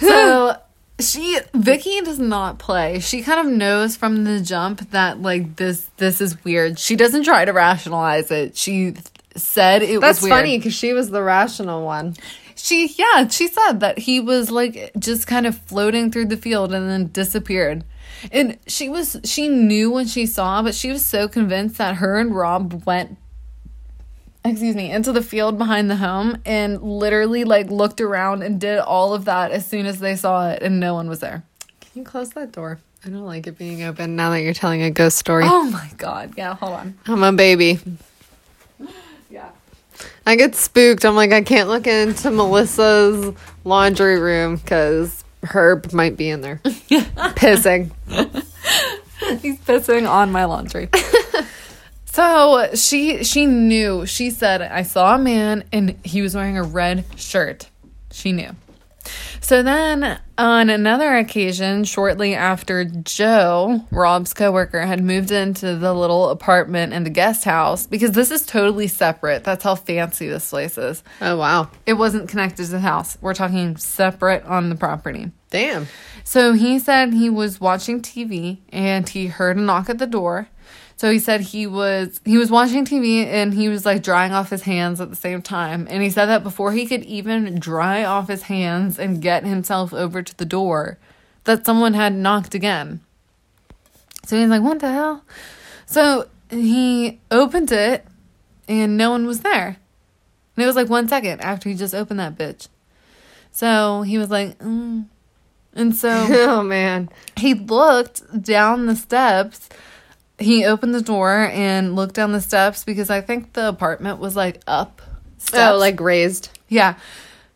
So 0.00 0.56
she 0.98 1.38
Vicky 1.54 2.00
does 2.00 2.18
not 2.18 2.58
play. 2.58 2.98
She 3.00 3.22
kind 3.22 3.46
of 3.46 3.52
knows 3.52 3.96
from 3.96 4.24
the 4.24 4.40
jump 4.40 4.90
that 4.90 5.22
like 5.22 5.56
this 5.56 5.88
this 5.98 6.20
is 6.20 6.42
weird. 6.44 6.78
She 6.78 6.96
doesn't 6.96 7.22
try 7.22 7.44
to 7.44 7.52
rationalize 7.52 8.30
it. 8.30 8.56
She 8.56 8.94
said 9.36 9.82
it 9.82 10.00
That's 10.00 10.18
was 10.20 10.30
weird. 10.30 10.38
funny 10.40 10.58
because 10.58 10.74
she 10.74 10.92
was 10.92 11.10
the 11.10 11.22
rational 11.22 11.84
one. 11.84 12.16
She 12.56 12.88
yeah, 12.98 13.26
she 13.28 13.48
said 13.48 13.80
that 13.80 13.98
he 13.98 14.20
was 14.20 14.50
like 14.50 14.92
just 14.98 15.26
kind 15.26 15.46
of 15.46 15.56
floating 15.58 16.10
through 16.10 16.26
the 16.26 16.36
field 16.36 16.72
and 16.74 16.88
then 16.90 17.06
disappeared. 17.08 17.84
And 18.30 18.58
she 18.66 18.88
was 18.88 19.16
she 19.24 19.48
knew 19.48 19.90
when 19.90 20.06
she 20.06 20.26
saw, 20.26 20.62
but 20.62 20.74
she 20.74 20.90
was 20.90 21.04
so 21.04 21.26
convinced 21.28 21.78
that 21.78 21.96
her 21.96 22.18
and 22.18 22.34
Rob 22.34 22.84
went 22.84 23.16
excuse 24.44 24.74
me, 24.74 24.90
into 24.90 25.12
the 25.12 25.22
field 25.22 25.58
behind 25.58 25.90
the 25.90 25.96
home 25.96 26.38
and 26.46 26.82
literally 26.82 27.44
like 27.44 27.70
looked 27.70 28.00
around 28.00 28.42
and 28.42 28.58
did 28.60 28.78
all 28.78 29.12
of 29.14 29.26
that 29.26 29.50
as 29.50 29.66
soon 29.66 29.84
as 29.86 30.00
they 30.00 30.16
saw 30.16 30.50
it 30.50 30.62
and 30.62 30.80
no 30.80 30.94
one 30.94 31.08
was 31.08 31.20
there. 31.20 31.42
Can 31.80 31.90
you 31.94 32.04
close 32.04 32.30
that 32.30 32.52
door? 32.52 32.78
I 33.04 33.08
don't 33.08 33.26
like 33.26 33.46
it 33.46 33.56
being 33.58 33.82
open 33.82 34.16
now 34.16 34.30
that 34.30 34.42
you're 34.42 34.54
telling 34.54 34.82
a 34.82 34.90
ghost 34.90 35.18
story. 35.18 35.44
Oh 35.46 35.64
my 35.64 35.90
god. 35.96 36.34
Yeah, 36.36 36.54
hold 36.54 36.72
on. 36.72 36.98
I'm 37.06 37.22
a 37.22 37.32
baby. 37.32 37.78
I 40.26 40.36
get 40.36 40.54
spooked. 40.54 41.04
I'm 41.04 41.16
like, 41.16 41.32
I 41.32 41.42
can't 41.42 41.68
look 41.68 41.86
into 41.86 42.30
Melissa's 42.30 43.34
laundry 43.64 44.18
room 44.18 44.56
because 44.56 45.24
Herb 45.42 45.92
might 45.92 46.16
be 46.16 46.28
in 46.28 46.40
there 46.40 46.60
pissing. 46.64 47.90
He's 49.40 49.58
pissing 49.60 50.08
on 50.08 50.32
my 50.32 50.44
laundry. 50.44 50.88
so 52.04 52.70
she 52.74 53.24
she 53.24 53.46
knew. 53.46 54.06
She 54.06 54.30
said, 54.30 54.62
"I 54.62 54.82
saw 54.82 55.14
a 55.14 55.18
man 55.18 55.64
and 55.72 55.98
he 56.04 56.22
was 56.22 56.34
wearing 56.34 56.58
a 56.58 56.62
red 56.62 57.04
shirt." 57.16 57.68
She 58.12 58.32
knew. 58.32 58.50
So 59.40 59.62
then, 59.62 60.20
on 60.38 60.70
another 60.70 61.16
occasion, 61.16 61.84
shortly 61.84 62.34
after 62.34 62.84
Joe, 62.84 63.84
Rob's 63.90 64.32
coworker, 64.34 64.82
had 64.82 65.02
moved 65.02 65.30
into 65.30 65.76
the 65.76 65.92
little 65.94 66.28
apartment 66.30 66.92
in 66.92 67.04
the 67.04 67.10
guest 67.10 67.44
house, 67.44 67.86
because 67.86 68.12
this 68.12 68.30
is 68.30 68.44
totally 68.46 68.86
separate. 68.86 69.42
That's 69.44 69.64
how 69.64 69.74
fancy 69.74 70.28
this 70.28 70.50
place 70.50 70.76
is. 70.78 71.02
Oh 71.20 71.36
wow, 71.36 71.70
It 71.86 71.94
wasn't 71.94 72.28
connected 72.28 72.64
to 72.66 72.70
the 72.72 72.80
house. 72.80 73.16
We're 73.20 73.34
talking 73.34 73.76
separate 73.76 74.44
on 74.44 74.68
the 74.68 74.76
property. 74.76 75.30
damn. 75.50 75.86
So 76.22 76.52
he 76.52 76.78
said 76.78 77.12
he 77.12 77.28
was 77.30 77.60
watching 77.60 78.02
TV 78.02 78.58
and 78.68 79.08
he 79.08 79.26
heard 79.28 79.56
a 79.56 79.60
knock 79.60 79.88
at 79.90 79.98
the 79.98 80.06
door. 80.06 80.48
So 81.00 81.10
he 81.10 81.18
said 81.18 81.40
he 81.40 81.66
was 81.66 82.20
he 82.26 82.36
was 82.36 82.50
watching 82.50 82.84
TV 82.84 83.24
and 83.24 83.54
he 83.54 83.70
was 83.70 83.86
like 83.86 84.02
drying 84.02 84.32
off 84.32 84.50
his 84.50 84.60
hands 84.60 85.00
at 85.00 85.08
the 85.08 85.16
same 85.16 85.40
time. 85.40 85.86
And 85.88 86.02
he 86.02 86.10
said 86.10 86.26
that 86.26 86.42
before 86.42 86.72
he 86.72 86.84
could 86.84 87.04
even 87.04 87.58
dry 87.58 88.04
off 88.04 88.28
his 88.28 88.42
hands 88.42 88.98
and 88.98 89.22
get 89.22 89.46
himself 89.46 89.94
over 89.94 90.22
to 90.22 90.36
the 90.36 90.44
door, 90.44 90.98
that 91.44 91.64
someone 91.64 91.94
had 91.94 92.14
knocked 92.14 92.54
again. 92.54 93.00
So 94.26 94.36
he's 94.38 94.50
like, 94.50 94.60
"What 94.60 94.80
the 94.80 94.92
hell?" 94.92 95.24
So 95.86 96.28
he 96.50 97.18
opened 97.30 97.72
it 97.72 98.04
and 98.68 98.98
no 98.98 99.08
one 99.08 99.26
was 99.26 99.40
there. 99.40 99.78
And 100.54 100.62
it 100.62 100.66
was 100.66 100.76
like 100.76 100.90
one 100.90 101.08
second 101.08 101.40
after 101.40 101.70
he 101.70 101.76
just 101.76 101.94
opened 101.94 102.20
that 102.20 102.36
bitch. 102.36 102.68
So 103.52 104.02
he 104.02 104.18
was 104.18 104.28
like, 104.28 104.58
mm. 104.58 105.06
and 105.72 105.96
so 105.96 106.10
Oh 106.30 106.62
man. 106.62 107.08
he 107.38 107.54
looked 107.54 108.42
down 108.42 108.84
the 108.84 108.96
steps. 108.96 109.70
He 110.40 110.64
opened 110.64 110.94
the 110.94 111.02
door 111.02 111.50
and 111.52 111.94
looked 111.94 112.14
down 112.14 112.32
the 112.32 112.40
steps 112.40 112.82
because 112.84 113.10
I 113.10 113.20
think 113.20 113.52
the 113.52 113.68
apartment 113.68 114.18
was 114.18 114.34
like 114.36 114.60
up. 114.66 115.02
Steps. 115.38 115.72
Oh, 115.72 115.78
like 115.78 116.00
raised. 116.00 116.50
yeah, 116.68 116.96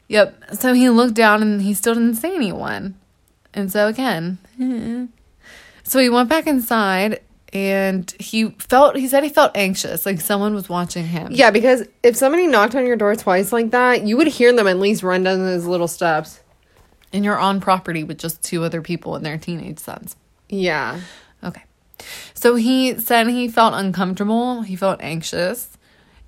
yep. 0.09 0.35
So 0.55 0.73
he 0.73 0.89
looked 0.91 1.15
down 1.15 1.43
and 1.43 1.61
he 1.61 1.75
still 1.75 1.95
didn't 1.95 2.17
see 2.17 2.35
anyone. 2.35 2.95
And 3.53 3.71
so 3.71 3.89
again, 3.89 4.39
so 5.85 5.99
he 5.99 6.09
went 6.09 6.29
back 6.29 6.47
inside 6.47 7.21
and 7.53 8.13
he 8.19 8.51
felt. 8.59 8.97
He 8.97 9.07
said 9.07 9.23
he 9.23 9.29
felt 9.29 9.53
anxious, 9.55 10.05
like 10.07 10.21
someone 10.21 10.55
was 10.55 10.69
watching 10.69 11.07
him. 11.07 11.29
Yeah, 11.31 11.51
because 11.51 11.87
if 12.03 12.17
somebody 12.17 12.47
knocked 12.47 12.75
on 12.75 12.87
your 12.87 12.97
door 12.97 13.15
twice 13.17 13.53
like 13.53 13.71
that, 13.71 14.03
you 14.07 14.17
would 14.17 14.27
hear 14.27 14.53
them 14.53 14.67
at 14.67 14.79
least 14.79 15.03
run 15.03 15.23
down 15.23 15.39
those 15.39 15.67
little 15.67 15.89
steps. 15.89 16.41
And 17.13 17.25
you're 17.25 17.39
on 17.39 17.61
property 17.61 18.03
with 18.03 18.19
just 18.19 18.43
two 18.43 18.65
other 18.65 18.83
people 18.83 19.15
and 19.15 19.25
their 19.25 19.39
teenage 19.39 19.79
sons. 19.79 20.17
Yeah. 20.49 21.01
Okay. 21.45 21.63
So 22.35 22.57
he 22.57 22.99
said 22.99 23.29
he 23.29 23.49
felt 23.49 23.75
uncomfortable, 23.75 24.63
he 24.63 24.77
felt 24.77 25.01
anxious, 25.01 25.77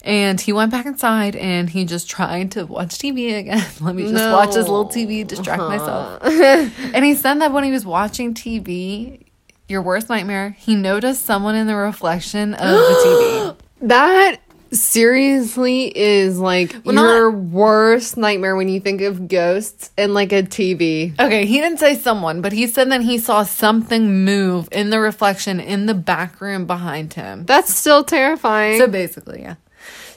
and 0.03 0.41
he 0.41 0.53
went 0.53 0.71
back 0.71 0.87
inside 0.87 1.35
and 1.37 1.69
he 1.69 1.85
just 1.85 2.09
tried 2.09 2.53
to 2.53 2.65
watch 2.65 2.91
TV 2.99 3.39
again. 3.39 3.67
Let 3.81 3.95
me 3.95 4.11
just 4.11 4.33
watch 4.33 4.55
this 4.55 4.69
little 4.69 4.87
TV, 4.89 5.27
distract 5.27 5.63
myself. 5.63 6.23
and 6.25 7.05
he 7.05 7.15
said 7.15 7.41
that 7.41 7.53
when 7.53 7.65
he 7.65 7.73
was 7.73 7.85
watching 7.85 8.33
TV, 8.33 9.25
your 9.69 9.83
worst 9.83 10.09
nightmare, 10.09 10.51
he 10.59 10.77
noticed 10.77 11.25
someone 11.25 11.57
in 11.57 11.67
the 11.67 11.75
reflection 11.75 12.55
of 12.55 12.61
the 12.61 12.95
TV. 13.05 13.57
That 13.83 14.39
seriously 14.73 15.93
is 15.97 16.39
like 16.39 16.75
Well, 16.85 16.95
not- 16.95 17.13
your 17.15 17.31
worst 17.31 18.17
nightmare 18.17 18.57
when 18.57 18.69
you 18.69 18.81
think 18.81 19.01
of 19.01 19.29
ghosts 19.29 19.91
and 19.97 20.15
like 20.15 20.33
a 20.33 20.43
TV. 20.43 20.77
TV. 20.77 21.15
Okay, 21.21 21.47
he 21.47 21.61
didn't 21.61 21.79
say 21.79 21.95
someone, 21.97 22.41
but 22.41 22.53
he 22.53 22.67
said 22.67 22.91
that 22.91 23.03
he 23.03 23.19
saw 23.19 23.43
something 23.43 24.25
move 24.25 24.69
in 24.73 24.91
the 24.91 24.99
reflection 24.99 25.61
in 25.61 25.87
the 25.87 25.95
back 25.95 26.41
room 26.41 26.67
behind 26.67 27.13
him. 27.15 27.45
That's 27.45 27.75
still 27.75 28.03
terrifying. 28.05 28.79
So 28.79 28.87
basically, 28.87 29.43
yeah. 29.43 29.57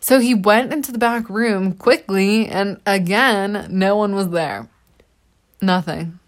So 0.02 0.20
he 0.20 0.34
went 0.34 0.72
into 0.74 0.92
the 0.92 0.98
back 0.98 1.30
room 1.30 1.74
quickly, 1.74 2.48
and 2.48 2.80
again, 2.86 3.68
no 3.70 3.96
one 3.98 4.16
was 4.16 4.30
there. 4.30 4.70
Nothing. 5.62 6.20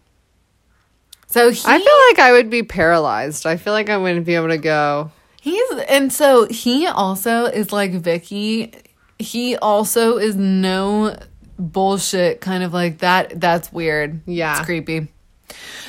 So 1.28 1.50
he, 1.52 1.62
I 1.66 1.78
feel 1.80 1.98
like 2.10 2.20
I 2.20 2.34
would 2.34 2.50
be 2.50 2.64
paralyzed. 2.64 3.46
I 3.46 3.56
feel 3.56 3.72
like 3.74 3.90
I 3.90 3.96
wouldn't 3.98 4.26
be 4.26 4.36
able 4.36 4.50
to 4.50 4.58
go. 4.58 5.12
He's, 5.42 5.72
and 5.90 6.14
so 6.14 6.48
he 6.48 6.88
also 6.88 7.46
is 7.46 7.74
like 7.74 7.92
Vicky. 7.92 8.74
He 9.20 9.58
also 9.58 10.18
is 10.18 10.38
no 10.38 11.18
bullshit, 11.60 12.40
kind 12.40 12.64
of 12.64 12.74
like 12.74 13.00
that. 13.00 13.42
That's 13.42 13.74
weird. 13.74 14.22
Yeah. 14.26 14.58
It's 14.58 14.66
creepy. 14.66 15.10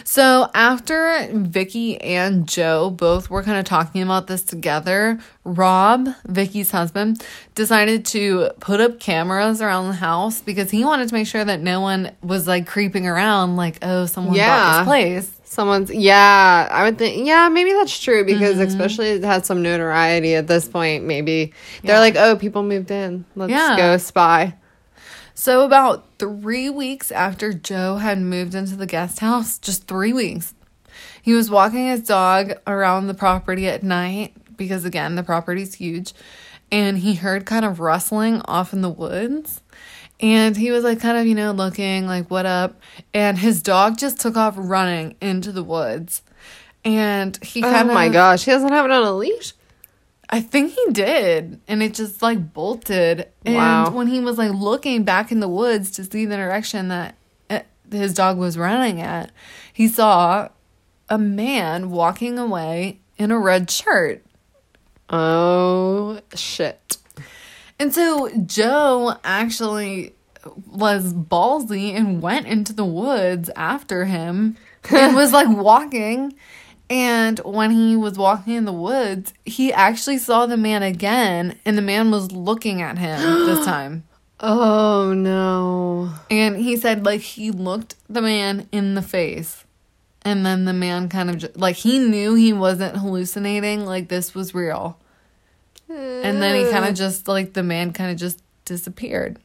So 0.05 0.51
after 0.55 1.29
Vicky 1.33 2.01
and 2.01 2.49
Joe 2.49 2.91
both 2.91 3.31
were 3.31 3.43
kind 3.43 3.59
of 3.59 3.65
talking 3.65 4.03
about 4.03 4.27
this 4.27 4.43
together, 4.43 5.21
Rob, 5.45 6.09
Vicky's 6.27 6.73
husband, 6.73 7.23
decided 7.55 8.05
to 8.07 8.51
put 8.59 8.81
up 8.81 8.99
cameras 8.99 9.63
around 9.63 9.87
the 9.89 9.95
house 9.95 10.41
because 10.41 10.71
he 10.71 10.85
wanted 10.85 11.09
to 11.09 11.15
make 11.15 11.29
sure 11.29 11.45
that 11.45 11.61
no 11.61 11.81
one 11.81 12.11
was 12.23 12.49
like 12.49 12.67
creeping 12.67 13.07
around 13.07 13.57
like, 13.57 13.79
oh, 13.83 14.07
someone 14.07 14.37
bought 14.37 14.79
this 14.79 14.87
place. 14.87 15.39
Someone's 15.53 15.91
yeah, 15.93 16.67
I 16.71 16.85
would 16.85 16.97
think 16.97 17.27
yeah, 17.27 17.51
maybe 17.51 17.73
that's 17.75 18.01
true 18.01 18.25
because 18.25 18.57
mm-hmm. 18.57 18.69
especially 18.69 19.11
it 19.11 19.23
had 19.23 19.45
some 19.45 19.61
notoriety 19.61 20.35
at 20.35 20.47
this 20.47 20.67
point. 20.67 21.05
Maybe 21.05 21.53
they're 21.83 21.97
Yeah. 21.97 22.01
like, 22.01 22.17
oh, 22.17 22.37
people 22.37 22.63
moved 22.63 22.91
in. 22.91 23.27
Let's 23.37 23.51
Yeah. 23.51 23.77
go 23.77 23.99
spy. 23.99 24.55
So 25.35 25.67
about 25.67 26.07
three 26.19 26.71
weeks 26.71 27.13
after 27.13 27.53
Joe 27.53 27.97
had 27.97 28.19
moved 28.19 28.55
into 28.55 28.77
the 28.77 28.87
guest 28.87 29.19
house, 29.19 29.59
just 29.59 29.87
three 29.87 30.15
weeks, 30.15 30.55
he 31.21 31.35
was 31.35 31.51
walking 31.51 31.87
his 31.87 32.01
dog 32.01 32.55
around 32.67 33.09
the 33.09 33.15
property 33.15 33.69
at 33.69 33.83
night 33.83 34.33
because 34.57 34.87
again 34.87 35.17
the 35.17 35.23
property's 35.23 35.75
huge, 35.75 36.15
and 36.71 36.97
he 36.97 37.17
heard 37.17 37.45
kind 37.45 37.67
of 37.67 37.79
rustling 37.79 38.41
off 38.47 38.73
in 38.73 38.81
the 38.81 38.89
woods. 38.89 39.61
And 40.23 40.57
he 40.57 40.71
was 40.71 40.85
like 40.85 41.01
kind 41.01 41.19
of, 41.19 41.27
you 41.27 41.35
know, 41.35 41.51
looking 41.51 42.07
like 42.07 42.31
what 42.31 42.47
up? 42.47 42.81
And 43.13 43.37
his 43.37 43.61
dog 43.61 43.99
just 43.99 44.21
took 44.21 44.37
off 44.37 44.55
running 44.57 45.17
into 45.21 45.51
the 45.53 45.65
woods. 45.65 46.23
And 46.85 47.37
he 47.43 47.61
kind 47.61 47.89
Oh 47.89 47.91
of 47.91 47.95
my 47.95 48.09
gosh, 48.09 48.45
he 48.45 48.51
doesn't 48.53 48.73
have 48.73 48.85
it 48.85 48.91
on 48.93 49.03
a 49.03 49.13
leash. 49.13 49.53
I 50.31 50.41
think 50.41 50.73
he 50.73 50.93
did. 50.93 51.61
And 51.69 51.83
it 51.83 51.93
just 51.95 52.23
like 52.23 52.55
bolted. 52.55 53.29
And 53.45 53.57
Wow. 53.57 53.91
when 53.91 54.07
he 54.07 54.21
was 54.21 54.39
like 54.39 54.53
looking 54.53 55.03
back 55.05 55.31
in 55.33 55.41
the 55.41 55.49
woods 55.49 55.91
to 55.93 56.05
see 56.05 56.25
the 56.25 56.37
direction 56.37 56.89
that 56.89 57.17
uh, 57.51 57.61
his 57.91 58.15
dog 58.15 58.39
was 58.39 58.57
running 58.57 59.01
at, 59.01 59.31
he 59.73 59.89
saw 59.89 60.49
a 61.09 61.19
man 61.19 61.91
walking 61.91 62.39
away 62.39 63.01
in 63.19 63.31
a 63.31 63.39
red 63.39 63.71
shirt. 63.71 64.25
Oh 65.11 66.21
shit. 66.35 66.97
And 67.83 67.93
so 67.93 68.31
Joe 68.47 69.17
actually 69.25 70.15
was 70.69 71.13
ballsy 71.13 71.91
and 71.97 72.23
went 72.23 72.47
into 72.47 72.73
the 72.73 72.85
woods 72.85 73.51
after 73.57 74.05
him 74.05 74.57
and 74.89 75.17
was 75.17 75.33
like 75.33 75.49
walking. 75.49 76.33
And 76.89 77.41
when 77.41 77.73
he 77.73 77.97
was 77.97 78.17
walking 78.17 78.55
in 78.55 78.67
the 78.67 78.73
woods, 78.73 79.35
he 79.45 79.73
actually 79.73 80.19
saw 80.19 80.47
the 80.47 80.57
man 80.57 80.85
again, 80.85 81.59
and 81.65 81.77
the 81.77 81.83
man 81.83 82.13
was 82.13 82.31
looking 82.31 82.81
at 82.83 82.99
him 82.99 83.19
this 83.47 83.65
time. 83.67 84.05
Oh 84.39 85.13
no. 85.13 86.15
And 86.31 86.57
he 86.59 86.77
said, 86.77 87.05
like, 87.05 87.23
he 87.23 87.51
looked 87.51 87.97
the 88.09 88.23
man 88.23 88.69
in 88.71 88.95
the 88.95 89.03
face 89.03 89.65
And 90.25 90.47
then 90.47 90.67
the 90.67 90.73
man 90.73 91.09
kind 91.09 91.31
of 91.31 91.39
just, 91.39 91.57
like 91.57 91.75
he 91.75 91.99
knew 91.99 92.35
he 92.37 92.53
wasn't 92.53 92.99
hallucinating, 92.99 93.85
like 93.85 94.09
this 94.09 94.37
was 94.37 94.55
real. 94.55 95.01
And 95.95 96.43
then 96.43 96.65
he 96.65 96.71
kind 96.71 96.85
of 96.85 96.95
just 96.95 97.29
like 97.29 97.53
the 97.53 97.63
man 97.63 97.93
kind 97.93 98.11
of 98.11 98.17
just 98.17 98.43
disappeared. 98.65 99.39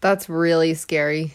That's 0.00 0.28
really 0.28 0.74
scary. 0.74 1.34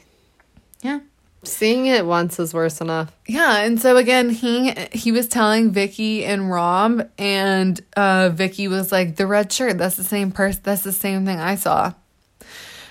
Yeah. 0.81 0.99
Seeing 1.43 1.87
it 1.87 2.05
once 2.05 2.39
is 2.39 2.53
worse 2.53 2.81
enough. 2.81 3.11
Yeah, 3.27 3.57
and 3.63 3.81
so 3.81 3.97
again, 3.97 4.29
he 4.29 4.71
he 4.91 5.11
was 5.11 5.27
telling 5.27 5.71
Vicky 5.71 6.23
and 6.23 6.51
Rob, 6.51 7.09
and 7.17 7.81
uh, 7.97 8.29
Vicky 8.29 8.67
was 8.67 8.91
like, 8.91 9.15
"The 9.15 9.25
red 9.25 9.51
shirt. 9.51 9.79
That's 9.79 9.95
the 9.95 10.03
same 10.03 10.31
person. 10.31 10.61
That's 10.63 10.83
the 10.83 10.91
same 10.91 11.25
thing 11.25 11.39
I 11.39 11.55
saw." 11.55 11.93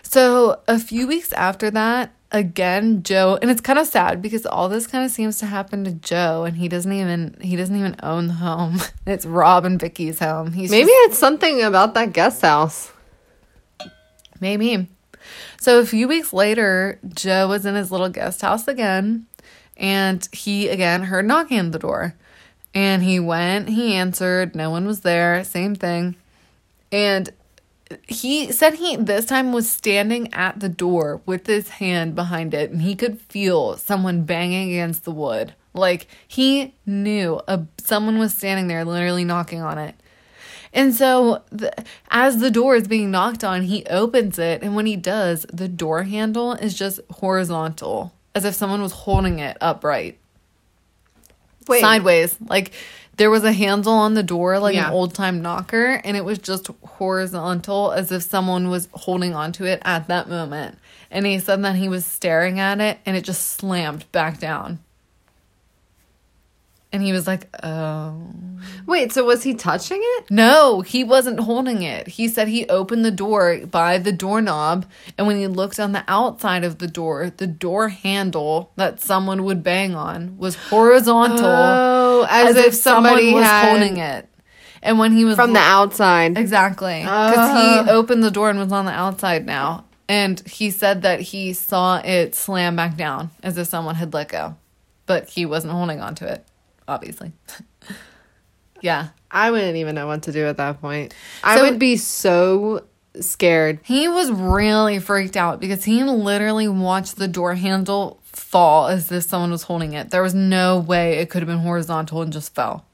So 0.02 0.60
a 0.66 0.80
few 0.80 1.06
weeks 1.06 1.32
after 1.34 1.70
that, 1.70 2.12
again, 2.32 3.02
Joe, 3.02 3.38
and 3.40 3.50
it's 3.50 3.60
kind 3.60 3.78
of 3.78 3.86
sad 3.86 4.22
because 4.22 4.46
all 4.46 4.68
this 4.68 4.86
kind 4.86 5.04
of 5.04 5.10
seems 5.10 5.38
to 5.38 5.46
happen 5.46 5.84
to 5.84 5.92
Joe, 5.92 6.44
and 6.44 6.56
he 6.56 6.68
doesn't 6.68 6.92
even 6.92 7.36
he 7.40 7.56
doesn't 7.56 7.76
even 7.76 7.96
own 8.02 8.28
the 8.28 8.34
home. 8.34 8.80
It's 9.06 9.26
Rob 9.26 9.64
and 9.64 9.80
Vicky's 9.80 10.18
home. 10.20 10.52
He's 10.52 10.70
Maybe 10.70 10.86
just- 10.86 11.10
it's 11.10 11.18
something 11.18 11.62
about 11.62 11.94
that 11.94 12.12
guest 12.12 12.42
house. 12.42 12.92
Maybe. 14.40 14.88
So 15.60 15.80
a 15.80 15.86
few 15.86 16.08
weeks 16.08 16.32
later, 16.32 16.98
Joe 17.08 17.48
was 17.48 17.66
in 17.66 17.74
his 17.74 17.90
little 17.90 18.08
guest 18.08 18.40
house 18.42 18.66
again, 18.68 19.26
and 19.76 20.26
he 20.32 20.68
again 20.68 21.02
heard 21.04 21.26
knocking 21.26 21.58
on 21.58 21.70
the 21.72 21.78
door. 21.78 22.14
And 22.72 23.02
he 23.02 23.18
went, 23.18 23.68
he 23.68 23.94
answered, 23.94 24.54
no 24.54 24.70
one 24.70 24.86
was 24.86 25.00
there, 25.00 25.42
same 25.42 25.74
thing. 25.74 26.14
And 26.92 27.28
he 28.06 28.52
said 28.52 28.74
he 28.74 28.96
this 28.96 29.24
time 29.24 29.52
was 29.52 29.70
standing 29.70 30.32
at 30.32 30.60
the 30.60 30.68
door 30.68 31.20
with 31.26 31.46
his 31.46 31.68
hand 31.68 32.14
behind 32.14 32.54
it, 32.54 32.70
and 32.70 32.82
he 32.82 32.94
could 32.94 33.20
feel 33.20 33.76
someone 33.76 34.24
banging 34.24 34.70
against 34.70 35.04
the 35.04 35.12
wood. 35.12 35.54
Like 35.74 36.06
he 36.26 36.74
knew 36.86 37.40
a, 37.46 37.66
someone 37.78 38.18
was 38.18 38.34
standing 38.34 38.68
there, 38.68 38.84
literally 38.84 39.24
knocking 39.24 39.60
on 39.60 39.78
it. 39.78 39.94
And 40.72 40.94
so, 40.94 41.42
the, 41.50 41.72
as 42.10 42.38
the 42.38 42.50
door 42.50 42.76
is 42.76 42.86
being 42.86 43.10
knocked 43.10 43.42
on, 43.42 43.62
he 43.62 43.84
opens 43.86 44.38
it, 44.38 44.62
and 44.62 44.76
when 44.76 44.86
he 44.86 44.94
does, 44.94 45.44
the 45.52 45.66
door 45.66 46.04
handle 46.04 46.52
is 46.52 46.74
just 46.74 47.00
horizontal, 47.10 48.12
as 48.36 48.44
if 48.44 48.54
someone 48.54 48.80
was 48.80 48.92
holding 48.92 49.40
it 49.40 49.56
upright, 49.60 50.18
Wait. 51.66 51.80
sideways. 51.80 52.36
Like 52.40 52.72
there 53.20 53.28
was 53.30 53.44
a 53.44 53.52
handle 53.52 53.92
on 53.92 54.14
the 54.14 54.22
door, 54.22 54.58
like 54.58 54.74
Yeah. 54.74 54.86
an 54.88 54.94
old 54.94 55.12
time 55.14 55.42
knocker, 55.42 56.00
and 56.04 56.16
it 56.16 56.24
was 56.24 56.38
just 56.38 56.70
horizontal, 56.82 57.92
as 57.92 58.10
if 58.10 58.22
someone 58.22 58.70
was 58.70 58.88
holding 58.92 59.34
onto 59.34 59.66
it 59.66 59.82
at 59.84 60.08
that 60.08 60.26
moment. 60.26 60.78
And 61.10 61.26
he 61.26 61.38
said 61.38 61.62
that 61.64 61.76
he 61.76 61.86
was 61.86 62.06
staring 62.06 62.58
at 62.58 62.80
it, 62.80 62.98
and 63.04 63.18
it 63.18 63.24
just 63.24 63.46
slammed 63.58 64.10
back 64.10 64.40
down. 64.40 64.78
And 66.92 67.02
he 67.02 67.12
was 67.12 67.26
like, 67.26 67.48
"Oh." 67.62 68.20
Wait, 68.86 69.12
so 69.12 69.24
was 69.24 69.42
he 69.42 69.54
touching 69.54 70.00
it? 70.02 70.30
No, 70.30 70.80
he 70.80 71.04
wasn't 71.04 71.40
holding 71.40 71.82
it. 71.82 72.08
He 72.08 72.28
said 72.28 72.48
he 72.48 72.66
opened 72.68 73.04
the 73.04 73.10
door 73.10 73.60
by 73.66 73.98
the 73.98 74.12
doorknob, 74.12 74.86
and 75.16 75.26
when 75.26 75.38
he 75.38 75.46
looked 75.46 75.78
on 75.78 75.92
the 75.92 76.04
outside 76.08 76.64
of 76.64 76.78
the 76.78 76.86
door, 76.88 77.30
the 77.36 77.46
door 77.46 77.88
handle 77.88 78.72
that 78.76 79.00
someone 79.00 79.44
would 79.44 79.62
bang 79.62 79.94
on 79.94 80.36
was 80.36 80.56
horizontal, 80.56 81.46
Oh, 81.46 82.26
as, 82.28 82.56
if, 82.56 82.74
somebody 82.74 83.32
was 83.32 83.44
had 83.44 83.70
holding 83.70 83.96
it. 83.98 84.28
And 84.82 84.98
when 84.98 85.12
he 85.12 85.24
was 85.24 85.36
from 85.36 85.52
the 85.52 85.58
outside. 85.60 86.36
exactly 86.38 87.00
because 87.00 87.50
he 87.52 87.90
oh. 87.90 87.98
opened 87.98 88.22
the 88.24 88.30
door 88.30 88.50
and 88.50 88.58
was 88.58 88.72
on 88.72 88.86
the 88.86 88.92
outside 88.92 89.46
now, 89.46 89.84
and 90.08 90.40
he 90.48 90.70
said 90.70 91.02
that 91.02 91.20
he 91.20 91.52
saw 91.52 91.98
it 91.98 92.34
slam 92.34 92.76
back 92.76 92.96
down 92.96 93.30
as 93.42 93.56
if 93.58 93.68
someone 93.68 93.94
had 93.94 94.12
let 94.12 94.28
go, 94.28 94.56
but 95.06 95.28
he 95.30 95.46
wasn't 95.46 95.72
holding 95.72 96.00
onto 96.00 96.24
it, 96.24 96.44
obviously. 96.90 97.32
yeah. 98.80 99.08
I 99.30 99.50
wouldn't 99.50 99.76
even 99.76 99.94
know 99.94 100.06
what 100.06 100.24
to 100.24 100.32
do 100.32 100.46
at 100.46 100.56
that 100.56 100.80
point. 100.80 101.14
I 101.44 101.56
So- 101.56 101.62
would 101.64 101.78
be 101.78 101.96
so 101.96 102.84
scared. 103.20 103.78
He 103.84 104.08
was 104.08 104.30
really 104.30 104.98
freaked 104.98 105.36
out 105.36 105.60
because 105.60 105.84
he 105.84 106.02
literally 106.04 106.68
watched 106.68 107.16
the 107.16 107.28
door 107.28 107.54
handle 107.54 108.20
fall 108.24 108.86
as 108.88 109.10
if 109.10 109.24
someone 109.24 109.50
was 109.50 109.64
holding 109.64 109.92
it. 109.92 110.10
There 110.10 110.22
was 110.22 110.34
no 110.34 110.78
way 110.78 111.18
it 111.18 111.30
could 111.30 111.42
have 111.42 111.48
been 111.48 111.58
horizontal 111.58 112.22
and 112.22 112.32
just 112.32 112.54
fell. 112.54 112.84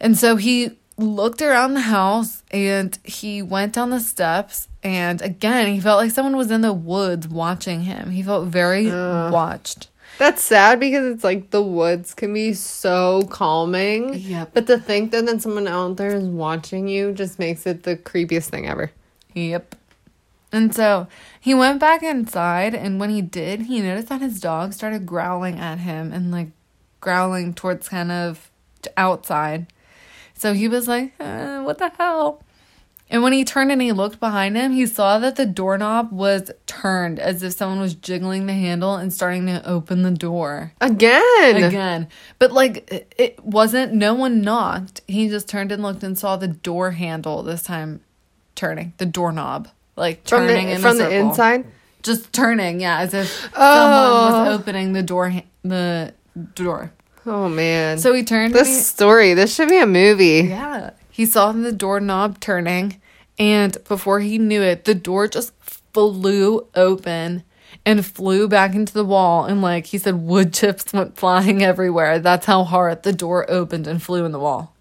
And 0.00 0.16
so 0.18 0.36
he 0.36 0.78
looked 0.98 1.40
around 1.42 1.74
the 1.74 1.80
house 1.80 2.42
and 2.50 2.98
he 3.04 3.40
went 3.42 3.72
down 3.74 3.90
the 3.90 4.00
steps 4.00 4.68
and 4.82 5.22
again 5.22 5.66
he 5.72 5.80
felt 5.80 5.98
like 5.98 6.10
someone 6.10 6.36
was 6.36 6.50
in 6.50 6.60
the 6.60 6.72
woods 6.72 7.28
watching 7.28 7.82
him. 7.82 8.10
He 8.10 8.22
felt 8.22 8.48
very 8.48 8.86
watched. 8.88 9.88
That's 10.18 10.42
sad 10.42 10.78
because 10.78 11.14
it's 11.14 11.24
like 11.24 11.50
the 11.50 11.62
woods 11.62 12.14
can 12.14 12.32
be 12.32 12.54
so 12.54 13.22
calming. 13.30 14.14
Yep. 14.14 14.50
But 14.54 14.66
to 14.68 14.78
think 14.78 15.10
that 15.10 15.26
then 15.26 15.40
someone 15.40 15.66
out 15.66 15.96
there 15.96 16.14
is 16.14 16.24
watching 16.24 16.86
you 16.88 17.12
just 17.12 17.38
makes 17.38 17.66
it 17.66 17.82
the 17.82 17.96
creepiest 17.96 18.50
thing 18.50 18.66
ever. 18.66 18.92
Yep. 19.34 19.74
And 20.52 20.74
so 20.74 21.08
he 21.40 21.54
went 21.54 21.80
back 21.80 22.02
inside, 22.02 22.74
and 22.74 23.00
when 23.00 23.08
he 23.08 23.22
did, 23.22 23.62
he 23.62 23.80
noticed 23.80 24.08
that 24.08 24.20
his 24.20 24.38
dog 24.38 24.74
started 24.74 25.06
growling 25.06 25.58
at 25.58 25.78
him 25.78 26.12
and 26.12 26.30
like 26.30 26.48
growling 27.00 27.54
towards 27.54 27.88
kind 27.88 28.12
of 28.12 28.50
outside. 28.96 29.66
So 30.34 30.52
he 30.52 30.68
was 30.68 30.86
like, 30.88 31.14
uh, 31.18 31.62
What 31.62 31.78
the 31.78 31.90
hell? 31.96 32.42
And 33.12 33.22
when 33.22 33.34
he 33.34 33.44
turned 33.44 33.70
and 33.70 33.80
he 33.82 33.92
looked 33.92 34.18
behind 34.18 34.56
him, 34.56 34.72
he 34.72 34.86
saw 34.86 35.18
that 35.18 35.36
the 35.36 35.44
doorknob 35.46 36.10
was 36.10 36.50
turned 36.66 37.20
as 37.20 37.42
if 37.42 37.52
someone 37.52 37.78
was 37.78 37.94
jiggling 37.94 38.46
the 38.46 38.54
handle 38.54 38.96
and 38.96 39.12
starting 39.12 39.44
to 39.46 39.62
open 39.68 40.00
the 40.02 40.10
door 40.10 40.72
Again. 40.80 41.62
again. 41.62 42.08
But 42.38 42.52
like 42.52 42.90
it- 43.18 43.38
wasn't 43.44 43.92
no 43.92 44.14
one 44.14 44.40
knocked. 44.40 45.02
He 45.06 45.28
just 45.28 45.46
turned 45.46 45.70
and 45.70 45.82
looked 45.82 46.02
and 46.02 46.18
saw 46.18 46.36
the 46.36 46.48
door 46.48 46.92
handle 46.92 47.42
this 47.42 47.62
time 47.62 48.00
turning, 48.54 48.94
the 48.96 49.06
doorknob. 49.06 49.68
Like 49.94 50.26
From 50.26 50.46
turning 50.48 50.66
the 50.68 50.72
in 50.72 50.80
from 50.80 50.96
the 50.96 51.14
inside. 51.14 51.66
Just 52.02 52.32
turning, 52.32 52.80
yeah, 52.80 52.98
as 53.00 53.12
if 53.14 53.50
oh. 53.54 53.60
someone 53.60 54.42
Oh. 54.42 54.50
was 54.50 54.58
opening 54.58 54.94
the 54.94 55.02
door 55.02 55.28
ha- 55.30 55.44
the 55.62 56.14
door. 56.54 56.92
Oh 57.26 57.48
man. 57.50 57.98
So 57.98 58.14
he 58.14 58.24
turned 58.24 58.54
and 58.56 58.66
he- 58.66 58.72
this 58.72 58.86
story, 58.86 59.34
this 59.34 59.54
should 59.54 59.68
be 59.68 59.78
a 59.78 59.86
movie. 59.86 60.46
yeah. 60.48 60.90
He 61.10 61.26
saw 61.26 61.52
the 61.52 61.72
doorknob 61.72 62.40
turning, 62.40 62.98
and 63.42 63.76
before 63.88 64.20
he 64.20 64.38
knew 64.38 64.62
it, 64.62 64.84
the 64.84 64.94
door 64.94 65.26
just 65.26 65.52
flew 65.64 66.68
open 66.76 67.42
and 67.84 68.06
flew 68.06 68.46
back 68.46 68.72
into 68.76 68.92
the 68.92 69.04
wall. 69.04 69.46
And, 69.46 69.60
like 69.60 69.86
he 69.86 69.98
said, 69.98 70.14
wood 70.22 70.54
chips 70.58 70.92
went 70.92 71.16
flying 71.16 71.60
everywhere. 71.64 72.20
That's 72.20 72.46
how 72.46 72.62
hard 72.62 73.02
the 73.02 73.12
door 73.12 73.50
opened 73.50 73.88
and 73.88 74.00
flew 74.00 74.24
in 74.24 74.30
the 74.30 74.38
wall. 74.38 74.76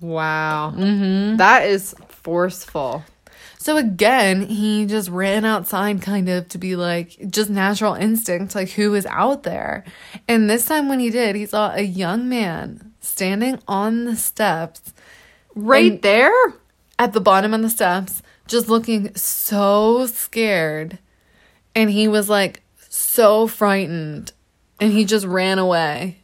Wow. 0.00 0.72
Mm-hmm. 0.74 1.38
is 1.66 1.94
forceful. 2.08 3.04
So, 3.58 3.76
again, 3.76 4.46
he 4.46 4.86
just 4.86 5.10
ran 5.10 5.44
outside, 5.44 6.00
kind 6.00 6.30
of 6.30 6.48
to 6.48 6.56
be 6.58 6.76
like 6.76 7.18
just 7.28 7.50
natural 7.50 7.92
instinct, 7.92 8.54
like 8.54 8.70
who 8.70 8.94
is 8.94 9.04
out 9.04 9.42
there. 9.42 9.84
And 10.26 10.48
this 10.48 10.64
time, 10.64 10.88
when 10.88 11.00
he 11.00 11.10
did, 11.10 11.36
he 11.36 11.44
saw 11.44 11.74
a 11.74 11.82
young 11.82 12.26
man 12.26 12.94
standing 13.00 13.58
on 13.68 14.06
the 14.06 14.16
steps 14.16 14.80
Right 15.54 15.92
And- 15.92 16.02
there? 16.02 16.32
At 16.98 17.12
the 17.12 17.20
bottom 17.20 17.54
of 17.54 17.62
the 17.62 17.70
steps, 17.70 18.22
just 18.46 18.68
looking 18.68 19.14
so 19.14 20.06
scared. 20.06 20.98
And 21.74 21.90
he 21.90 22.08
was 22.08 22.28
like 22.28 22.62
so 22.88 23.46
frightened. 23.46 24.32
And 24.80 24.92
he 24.92 25.04
just 25.04 25.26
ran 25.26 25.58
away. 25.58 26.18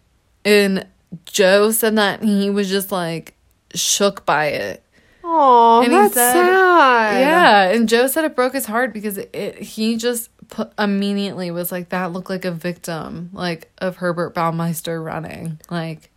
And 0.44 0.86
Joe 1.26 1.70
said 1.70 1.96
that 1.96 2.22
he 2.22 2.50
was 2.50 2.68
just 2.68 2.92
like 2.92 3.34
shook 3.74 4.24
by 4.24 4.46
it. 4.46 4.82
Oh, 5.22 5.84
that's 5.88 6.14
said- 6.14 6.32
sad. 6.32 7.20
Yeah. 7.20 7.70
And 7.70 7.88
Joe 7.88 8.06
said 8.06 8.24
it 8.24 8.36
broke 8.36 8.52
his 8.52 8.66
heart 8.66 8.92
because 8.92 9.18
it, 9.18 9.58
he 9.58 9.96
just 9.96 10.30
put, 10.48 10.72
immediately 10.78 11.50
was 11.50 11.72
like, 11.72 11.88
that 11.88 12.12
looked 12.12 12.30
like 12.30 12.44
a 12.44 12.50
victim, 12.52 13.30
like 13.32 13.70
of 13.78 13.96
Herbert 13.96 14.34
Baumeister 14.34 15.02
running. 15.04 15.58
Like, 15.70 16.10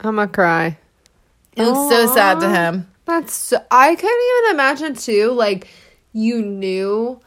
I'm 0.00 0.16
gonna 0.16 0.28
cry. 0.28 0.78
it 1.54 1.62
was 1.62 1.90
so 1.90 2.14
sad 2.14 2.40
to 2.40 2.48
him. 2.48 2.88
That's 3.04 3.34
so, 3.34 3.64
I 3.70 3.94
couldn't 3.94 4.46
even 4.46 4.54
imagine 4.54 4.94
too. 4.94 5.32
Like 5.32 5.68
you 6.12 6.42
knew 6.42 7.20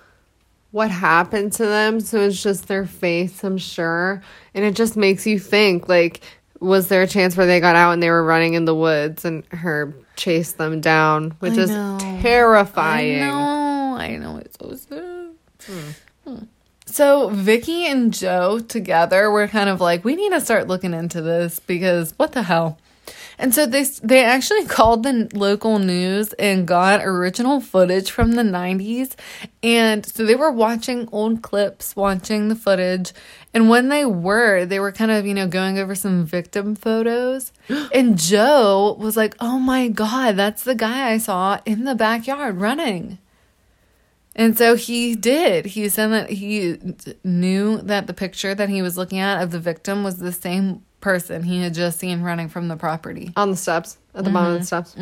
what 0.71 0.91
happened 0.91 1.53
to 1.53 1.65
them, 1.65 2.01
so 2.01 2.19
it's 2.19 2.41
just 2.41 2.67
their 2.67 2.85
face, 2.85 3.43
I'm 3.43 3.57
sure, 3.57 4.21
and 4.53 4.65
it 4.65 4.75
just 4.75 4.97
makes 4.97 5.25
you 5.25 5.39
think. 5.39 5.87
Like, 5.87 6.21
was 6.59 6.89
there 6.89 7.01
a 7.01 7.07
chance 7.07 7.37
where 7.37 7.45
they 7.45 7.59
got 7.59 7.75
out 7.75 7.91
and 7.91 8.03
they 8.03 8.09
were 8.09 8.23
running 8.23 8.55
in 8.55 8.65
the 8.65 8.75
woods 8.75 9.23
and 9.23 9.45
her 9.51 9.93
chased 10.15 10.57
them 10.57 10.81
down, 10.81 11.31
which 11.39 11.57
I 11.57 11.61
is 11.61 11.69
know. 11.69 11.97
terrifying. 12.21 13.23
I 13.23 13.27
know, 13.27 13.95
I 13.97 14.15
know, 14.17 14.37
it's 14.37 14.57
so 14.59 14.75
sad. 14.75 15.31
Hmm. 16.25 16.43
So 16.85 17.29
Vicky 17.29 17.85
and 17.85 18.13
Joe 18.13 18.59
together 18.59 19.31
were 19.31 19.47
kind 19.47 19.69
of 19.69 19.81
like, 19.81 20.03
we 20.03 20.15
need 20.15 20.31
to 20.31 20.41
start 20.41 20.67
looking 20.67 20.93
into 20.93 21.21
this 21.21 21.59
because 21.59 22.13
what 22.17 22.33
the 22.33 22.43
hell? 22.43 22.77
And 23.37 23.53
so 23.53 23.65
they 23.65 23.83
they 24.03 24.23
actually 24.23 24.65
called 24.77 25.03
the 25.03 25.29
local 25.33 25.79
news 25.79 26.33
and 26.33 26.67
got 26.67 27.03
original 27.03 27.59
footage 27.61 28.11
from 28.11 28.33
the 28.33 28.43
90s. 28.43 29.13
And 29.63 30.05
so 30.05 30.25
they 30.25 30.35
were 30.35 30.51
watching 30.51 31.09
old 31.11 31.41
clips, 31.41 31.95
watching 31.95 32.47
the 32.47 32.55
footage. 32.55 33.13
And 33.53 33.69
when 33.69 33.89
they 33.89 34.05
were, 34.05 34.65
they 34.65 34.79
were 34.79 34.91
kind 34.91 35.11
of, 35.11 35.25
you 35.25 35.33
know, 35.33 35.47
going 35.47 35.79
over 35.79 35.95
some 35.95 36.25
victim 36.25 36.75
photos. 36.75 37.51
and 37.93 38.17
Joe 38.17 38.97
was 38.99 39.17
like, 39.17 39.35
"Oh 39.39 39.59
my 39.59 39.87
god, 39.87 40.35
that's 40.35 40.63
the 40.63 40.75
guy 40.75 41.11
I 41.11 41.17
saw 41.17 41.59
in 41.65 41.83
the 41.83 41.95
backyard 41.95 42.59
running." 42.59 43.19
And 44.35 44.57
so 44.57 44.75
he 44.75 45.15
did. 45.15 45.65
He 45.65 45.87
said 45.87 46.07
that 46.07 46.29
he 46.29 46.77
knew 47.23 47.77
that 47.77 48.07
the 48.07 48.13
picture 48.13 48.53
that 48.53 48.67
he 48.67 48.81
was 48.81 48.97
looking 48.97 49.19
at 49.19 49.41
of 49.41 49.51
the 49.51 49.59
victim 49.59 50.03
was 50.03 50.17
the 50.17 50.33
same 50.33 50.83
person 51.05 51.43
he 51.43 51.61
had 51.61 51.75
just 51.75 51.99
seen 51.99 52.23
running 52.23 52.49
from 52.49 52.67
the 52.67 52.75
property. 52.75 53.31
On 53.37 53.51
the 53.51 53.55
steps, 53.55 53.99
at 54.15 54.23
the 54.23 54.31
bottom 54.31 54.53
of 54.53 54.59
the 54.61 54.65
steps. 54.65 54.95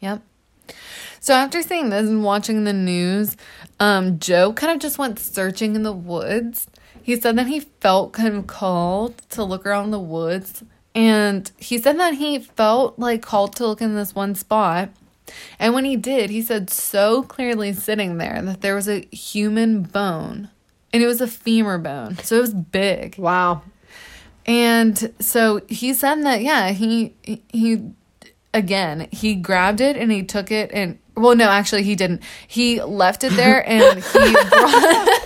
Yep. 0.00 0.20
So 1.20 1.32
after 1.32 1.62
seeing 1.62 1.88
this 1.88 2.06
and 2.06 2.22
watching 2.22 2.64
the 2.64 2.74
news, 2.74 3.38
um, 3.80 4.18
Joe 4.18 4.52
kind 4.52 4.74
of 4.74 4.78
just 4.78 4.98
went 4.98 5.18
searching 5.18 5.74
in 5.74 5.84
the 5.84 5.92
woods. 5.92 6.66
He 7.02 7.18
said 7.18 7.38
that 7.38 7.46
he 7.46 7.60
felt 7.60 8.12
kind 8.12 8.34
of 8.34 8.46
called 8.46 9.16
to 9.30 9.42
look 9.42 9.64
around 9.64 9.90
the 9.90 9.98
woods. 9.98 10.62
And 10.94 11.50
he 11.56 11.78
said 11.78 11.98
that 11.98 12.14
he 12.14 12.38
felt 12.38 12.98
like 12.98 13.22
called 13.22 13.56
to 13.56 13.66
look 13.66 13.80
in 13.80 13.94
this 13.94 14.14
one 14.14 14.34
spot. 14.34 14.90
And 15.58 15.72
when 15.72 15.86
he 15.86 15.96
did, 15.96 16.28
he 16.28 16.42
said 16.42 16.68
so 16.68 17.22
clearly 17.22 17.72
sitting 17.72 18.18
there 18.18 18.42
that 18.42 18.60
there 18.60 18.74
was 18.74 18.86
a 18.86 19.00
human 19.12 19.82
bone. 19.82 20.50
And 20.92 21.02
it 21.02 21.06
was 21.06 21.22
a 21.22 21.26
femur 21.26 21.78
bone. 21.78 22.18
So 22.18 22.36
it 22.36 22.42
was 22.42 22.52
big. 22.52 23.16
Wow. 23.16 23.62
And 24.46 25.12
so 25.20 25.60
he 25.68 25.92
said 25.92 26.22
that 26.24 26.42
yeah, 26.42 26.70
he 26.70 27.14
he 27.48 27.90
again, 28.54 29.08
he 29.10 29.34
grabbed 29.34 29.80
it 29.80 29.96
and 29.96 30.10
he 30.10 30.22
took 30.22 30.50
it 30.50 30.70
and 30.72 30.98
well 31.14 31.34
no, 31.36 31.48
actually 31.48 31.82
he 31.82 31.96
didn't. 31.96 32.22
He 32.46 32.80
left 32.80 33.24
it 33.24 33.32
there 33.32 33.68
and 33.68 34.02
he 34.02 34.32
brought 34.48 35.20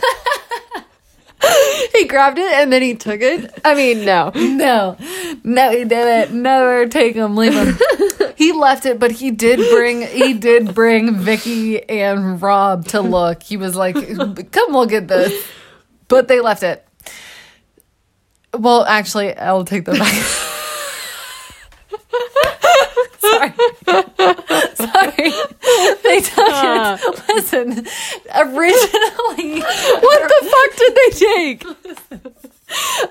He 1.94 2.06
grabbed 2.06 2.38
it 2.38 2.52
and 2.52 2.72
then 2.72 2.82
he 2.82 2.94
took 2.94 3.20
it. 3.20 3.60
I 3.64 3.74
mean, 3.74 4.04
no. 4.04 4.30
No. 4.34 4.96
No, 5.42 5.70
he 5.70 5.84
didn't. 5.84 6.40
Never 6.42 6.86
take 6.86 7.14
him, 7.14 7.36
leave 7.36 7.54
him. 7.54 7.78
he 8.36 8.52
left 8.52 8.86
it, 8.86 8.98
but 8.98 9.10
he 9.10 9.30
did 9.30 9.58
bring 9.70 10.02
he 10.02 10.34
did 10.34 10.74
bring 10.74 11.16
Vicky 11.16 11.82
and 11.88 12.40
Rob 12.40 12.86
to 12.88 13.00
look. 13.00 13.42
He 13.42 13.56
was 13.56 13.74
like, 13.76 13.94
"Come 14.52 14.72
look 14.72 14.92
at 14.92 15.08
this." 15.08 15.46
But 16.08 16.28
they 16.28 16.40
left 16.40 16.62
it. 16.62 16.86
Well, 18.56 18.84
actually, 18.84 19.36
I'll 19.36 19.64
take 19.64 19.84
that 19.86 19.98
back. 19.98 20.22
Sorry. 23.20 23.52
Sorry. 24.74 25.30
They 26.02 26.20
took 26.20 26.38
it. 26.38 26.52
Ah. 26.52 26.98
Listen, 27.28 27.70
originally. 28.34 29.60
What 29.60 30.28
the 30.28 30.40
fuck 30.50 30.76
did 30.76 30.94
they 30.94 31.10
take? 31.18 31.64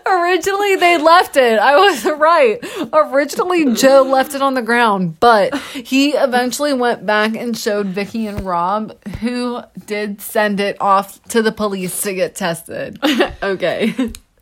Originally, 0.06 0.76
they 0.78 0.98
left 0.98 1.36
it. 1.38 1.60
I 1.60 1.76
was 1.78 2.06
right. 2.06 2.60
Originally, 2.94 3.74
Joe 3.76 4.04
left 4.04 4.34
it 4.34 4.42
on 4.42 4.54
the 4.54 4.62
ground, 4.62 5.20
but 5.20 5.56
he 5.74 6.12
eventually 6.12 6.74
went 6.74 7.06
back 7.06 7.36
and 7.36 7.58
showed 7.58 7.88
Vicky 7.88 8.26
and 8.28 8.42
Rob, 8.46 8.94
who 9.18 9.62
did 9.86 10.22
send 10.22 10.60
it 10.60 10.78
off 10.82 11.22
to 11.30 11.42
the 11.42 11.52
police 11.52 12.02
to 12.02 12.14
get 12.14 12.36
tested. 12.36 13.00
Okay. 13.44 13.94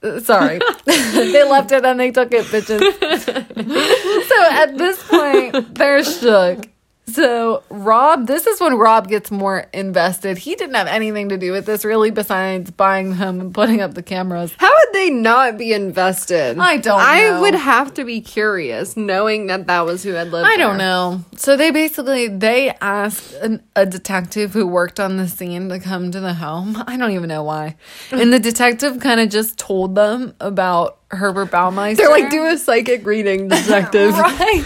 Sorry. 0.01 0.59
they 0.85 1.43
left 1.49 1.71
it 1.71 1.83
and 1.85 1.99
they 1.99 2.11
took 2.11 2.31
it, 2.31 2.45
bitches. 2.45 2.79
so 4.29 4.43
at 4.51 4.77
this 4.77 5.03
point, 5.07 5.75
they're 5.75 6.03
shook. 6.03 6.67
So 7.09 7.63
Rob, 7.69 8.27
this 8.27 8.45
is 8.47 8.59
when 8.59 8.75
Rob 8.75 9.07
gets 9.07 9.31
more 9.31 9.67
invested. 9.73 10.37
He 10.37 10.55
didn't 10.55 10.75
have 10.75 10.87
anything 10.87 11.29
to 11.29 11.37
do 11.37 11.51
with 11.53 11.65
this 11.65 11.85
really 11.85 12.11
besides 12.11 12.69
buying 12.69 13.15
them 13.17 13.39
and 13.39 13.53
putting 13.53 13.79
up 13.81 13.93
the 13.93 14.03
cameras. 14.03 14.53
How 14.57 14.69
would 14.69 14.93
they 14.93 15.09
not 15.09 15.57
be 15.57 15.71
invested? 15.73 16.57
I 16.59 16.77
don't 16.77 16.99
I 16.99 17.21
know. 17.29 17.41
would 17.41 17.55
have 17.55 17.93
to 17.95 18.03
be 18.03 18.19
curious 18.21 18.97
knowing 18.97 19.47
that 19.47 19.67
that 19.67 19.85
was 19.85 20.03
who 20.03 20.11
had 20.11 20.31
lived 20.31 20.47
I 20.47 20.57
don't 20.57 20.77
there. 20.77 20.87
know. 20.87 21.25
So 21.37 21.55
they 21.55 21.71
basically 21.71 22.27
they 22.27 22.71
asked 22.81 23.33
an, 23.35 23.63
a 23.75 23.85
detective 23.85 24.53
who 24.53 24.67
worked 24.67 24.99
on 24.99 25.15
the 25.17 25.27
scene 25.29 25.69
to 25.69 25.79
come 25.79 26.11
to 26.11 26.19
the 26.19 26.33
home. 26.33 26.83
I 26.87 26.97
don't 26.97 27.11
even 27.11 27.29
know 27.29 27.43
why. 27.43 27.77
Mm. 28.09 28.21
And 28.21 28.33
the 28.33 28.39
detective 28.39 28.99
kind 28.99 29.21
of 29.21 29.29
just 29.29 29.57
told 29.57 29.95
them 29.95 30.33
about 30.41 30.99
Herbert 31.09 31.51
Baumeister. 31.51 31.97
They're 31.97 32.09
like, 32.09 32.29
do 32.29 32.45
a 32.47 32.57
psychic 32.57 33.05
reading, 33.05 33.47
detective. 33.47 34.11
right. 34.17 34.63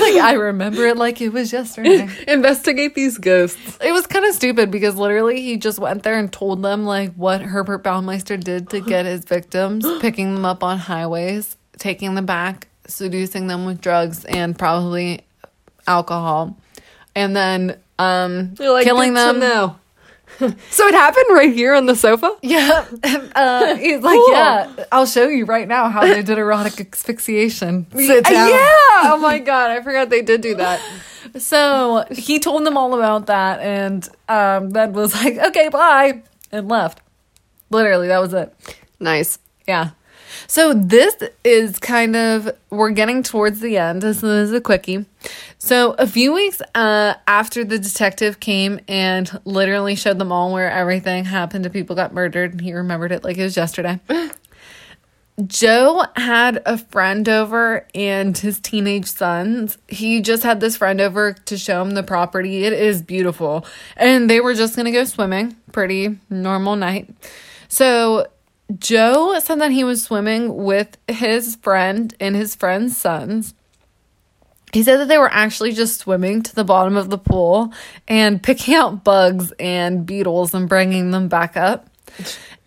Like, 0.10 0.22
I 0.22 0.32
remember 0.32 0.86
it 0.86 0.96
like 0.96 1.20
it 1.20 1.28
was 1.30 1.52
yesterday. 1.52 2.08
Investigate 2.28 2.94
these 2.94 3.18
ghosts. 3.18 3.78
It 3.80 3.92
was 3.92 4.06
kind 4.06 4.24
of 4.24 4.34
stupid 4.34 4.70
because 4.70 4.96
literally 4.96 5.40
he 5.42 5.56
just 5.56 5.78
went 5.78 6.02
there 6.02 6.18
and 6.18 6.32
told 6.32 6.62
them 6.62 6.84
like 6.84 7.12
what 7.14 7.42
Herbert 7.42 7.84
Baumeister 7.84 8.42
did 8.42 8.70
to 8.70 8.80
get 8.80 9.04
his 9.06 9.24
victims, 9.24 9.86
picking 10.00 10.34
them 10.34 10.44
up 10.44 10.64
on 10.64 10.78
highways, 10.78 11.56
taking 11.78 12.14
them 12.14 12.26
back, 12.26 12.68
seducing 12.86 13.46
them 13.46 13.66
with 13.66 13.80
drugs 13.80 14.24
and 14.24 14.58
probably 14.58 15.20
alcohol, 15.86 16.56
and 17.14 17.36
then 17.36 17.78
um 17.98 18.54
like, 18.58 18.84
killing 18.84 19.14
"Good 19.14 19.34
to 19.34 19.40
them. 19.40 19.74
Know." 20.40 20.54
so 20.70 20.86
it 20.86 20.94
happened 20.94 21.26
right 21.30 21.52
here 21.52 21.74
on 21.74 21.86
the 21.86 21.94
sofa? 21.96 22.36
Yeah, 22.42 22.84
uh, 23.34 23.74
he's 23.76 24.00
like, 24.02 24.16
Cool. 24.16 24.30
yeah, 24.32 24.84
I'll 24.92 25.06
show 25.06 25.28
you 25.28 25.44
right 25.44 25.66
now 25.68 25.88
how 25.88 26.00
they 26.02 26.22
did 26.22 26.38
erotic 26.38 26.80
asphyxiation. 26.92 27.86
Sit 27.96 28.26
Uh, 28.26 28.30
down. 28.30 28.48
Yeah. 28.48 28.58
Oh 29.12 29.18
my 29.20 29.38
god, 29.38 29.70
I 29.70 29.80
forgot 29.82 30.10
they 30.10 30.22
did 30.22 30.40
do 30.40 30.54
that. 30.56 30.80
So 31.38 32.04
he 32.10 32.38
told 32.38 32.64
them 32.66 32.76
all 32.76 32.94
about 32.94 33.26
that, 33.26 33.60
and 33.60 34.08
um, 34.28 34.70
then 34.70 34.92
was 34.92 35.14
like, 35.14 35.36
"Okay, 35.38 35.68
bye," 35.68 36.22
and 36.50 36.68
left. 36.68 37.00
Literally, 37.70 38.08
that 38.08 38.18
was 38.20 38.32
it. 38.34 38.52
Nice. 38.98 39.38
Yeah. 39.68 39.90
So 40.46 40.74
this 40.74 41.16
is 41.44 41.78
kind 41.78 42.16
of 42.16 42.50
we're 42.70 42.90
getting 42.90 43.22
towards 43.22 43.60
the 43.60 43.76
end. 43.76 44.02
This 44.02 44.22
is 44.22 44.52
a 44.52 44.60
quickie. 44.60 45.06
So 45.58 45.92
a 45.92 46.06
few 46.06 46.32
weeks 46.32 46.62
uh, 46.74 47.14
after 47.26 47.64
the 47.64 47.78
detective 47.78 48.40
came 48.40 48.80
and 48.88 49.40
literally 49.44 49.94
showed 49.94 50.18
them 50.18 50.32
all 50.32 50.52
where 50.52 50.70
everything 50.70 51.24
happened 51.24 51.64
to 51.64 51.70
people 51.70 51.96
got 51.96 52.14
murdered, 52.14 52.52
and 52.52 52.60
he 52.60 52.72
remembered 52.72 53.12
it 53.12 53.24
like 53.24 53.36
it 53.36 53.44
was 53.44 53.56
yesterday. 53.56 54.00
Joe 55.46 56.04
had 56.16 56.62
a 56.66 56.76
friend 56.76 57.28
over 57.28 57.86
and 57.94 58.36
his 58.36 58.60
teenage 58.60 59.06
sons. 59.06 59.78
He 59.88 60.20
just 60.20 60.42
had 60.42 60.60
this 60.60 60.76
friend 60.76 61.00
over 61.00 61.32
to 61.32 61.56
show 61.56 61.82
him 61.82 61.92
the 61.92 62.02
property. 62.02 62.64
It 62.64 62.72
is 62.72 63.02
beautiful. 63.02 63.64
And 63.96 64.28
they 64.28 64.40
were 64.40 64.54
just 64.54 64.76
going 64.76 64.86
to 64.86 64.92
go 64.92 65.04
swimming. 65.04 65.56
Pretty 65.72 66.18
normal 66.28 66.76
night. 66.76 67.08
So 67.68 68.26
Joe 68.78 69.38
said 69.40 69.60
that 69.60 69.72
he 69.72 69.84
was 69.84 70.02
swimming 70.02 70.64
with 70.64 70.96
his 71.08 71.56
friend 71.56 72.14
and 72.20 72.36
his 72.36 72.54
friend's 72.54 72.96
sons. 72.96 73.54
He 74.72 74.82
said 74.82 74.98
that 74.98 75.08
they 75.08 75.18
were 75.18 75.32
actually 75.32 75.72
just 75.72 75.98
swimming 75.98 76.42
to 76.42 76.54
the 76.54 76.62
bottom 76.62 76.96
of 76.96 77.10
the 77.10 77.18
pool 77.18 77.72
and 78.06 78.40
picking 78.40 78.74
out 78.74 79.02
bugs 79.02 79.52
and 79.58 80.06
beetles 80.06 80.54
and 80.54 80.68
bringing 80.68 81.10
them 81.10 81.28
back 81.28 81.56
up. 81.56 81.88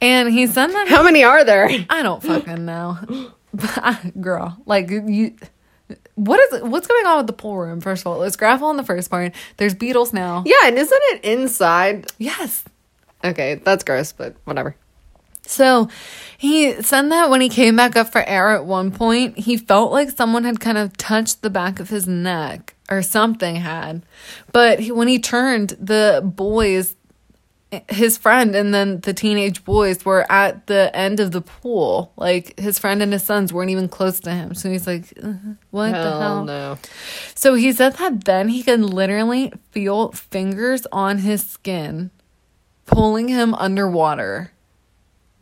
And 0.01 0.31
he 0.31 0.47
said 0.47 0.67
that 0.67 0.89
How 0.89 1.03
many 1.03 1.23
are 1.23 1.45
there? 1.45 1.69
I 1.89 2.03
don't 2.03 2.21
fucking 2.21 2.65
know. 2.65 3.31
Girl, 4.21 4.57
like 4.65 4.89
you 4.89 5.35
what 6.15 6.39
is 6.39 6.61
what's 6.63 6.87
going 6.87 7.05
on 7.05 7.17
with 7.17 7.27
the 7.27 7.33
pool 7.33 7.57
room? 7.57 7.81
First 7.81 8.01
of 8.01 8.07
all, 8.07 8.19
there's 8.19 8.35
gravel 8.35 8.69
in 8.69 8.77
the 8.77 8.83
first 8.83 9.09
part. 9.09 9.33
There's 9.57 9.73
beetles 9.73 10.13
now. 10.13 10.43
Yeah, 10.45 10.65
and 10.65 10.77
isn't 10.77 11.01
it 11.11 11.23
inside? 11.23 12.11
Yes. 12.17 12.65
Okay, 13.23 13.55
that's 13.55 13.83
gross, 13.83 14.11
but 14.11 14.35
whatever. 14.43 14.75
So 15.45 15.89
he 16.37 16.81
said 16.81 17.09
that 17.11 17.29
when 17.29 17.41
he 17.41 17.49
came 17.49 17.75
back 17.75 17.95
up 17.95 18.11
for 18.11 18.23
air 18.23 18.51
at 18.51 18.65
one 18.65 18.91
point, 18.91 19.37
he 19.39 19.57
felt 19.57 19.91
like 19.91 20.09
someone 20.11 20.43
had 20.45 20.59
kind 20.59 20.77
of 20.77 20.95
touched 20.97 21.41
the 21.41 21.49
back 21.49 21.79
of 21.79 21.89
his 21.89 22.07
neck 22.07 22.75
or 22.89 23.01
something 23.01 23.57
had. 23.57 24.03
But 24.51 24.79
he, 24.79 24.91
when 24.91 25.07
he 25.07 25.19
turned, 25.19 25.69
the 25.71 26.21
boys, 26.23 26.95
his 27.89 28.17
friend 28.17 28.55
and 28.55 28.73
then 28.73 29.01
the 29.01 29.13
teenage 29.13 29.65
boys 29.65 30.05
were 30.05 30.25
at 30.31 30.67
the 30.67 30.95
end 30.95 31.19
of 31.19 31.31
the 31.31 31.41
pool. 31.41 32.13
Like 32.15 32.57
his 32.59 32.79
friend 32.79 33.01
and 33.01 33.11
his 33.11 33.23
sons 33.23 33.51
weren't 33.51 33.71
even 33.71 33.89
close 33.89 34.19
to 34.21 34.31
him. 34.31 34.53
So 34.55 34.69
he's 34.69 34.87
like, 34.87 35.13
uh, 35.21 35.33
what 35.71 35.91
the 35.91 35.97
Hell 35.97 36.19
hell? 36.21 36.45
no. 36.45 36.77
So 37.35 37.55
he 37.55 37.73
said 37.73 37.93
that 37.97 38.23
then 38.23 38.47
he 38.49 38.63
could 38.63 38.79
literally 38.81 39.51
feel 39.71 40.11
fingers 40.13 40.87
on 40.91 41.17
his 41.19 41.45
skin 41.45 42.11
pulling 42.85 43.27
him 43.27 43.53
underwater 43.55 44.52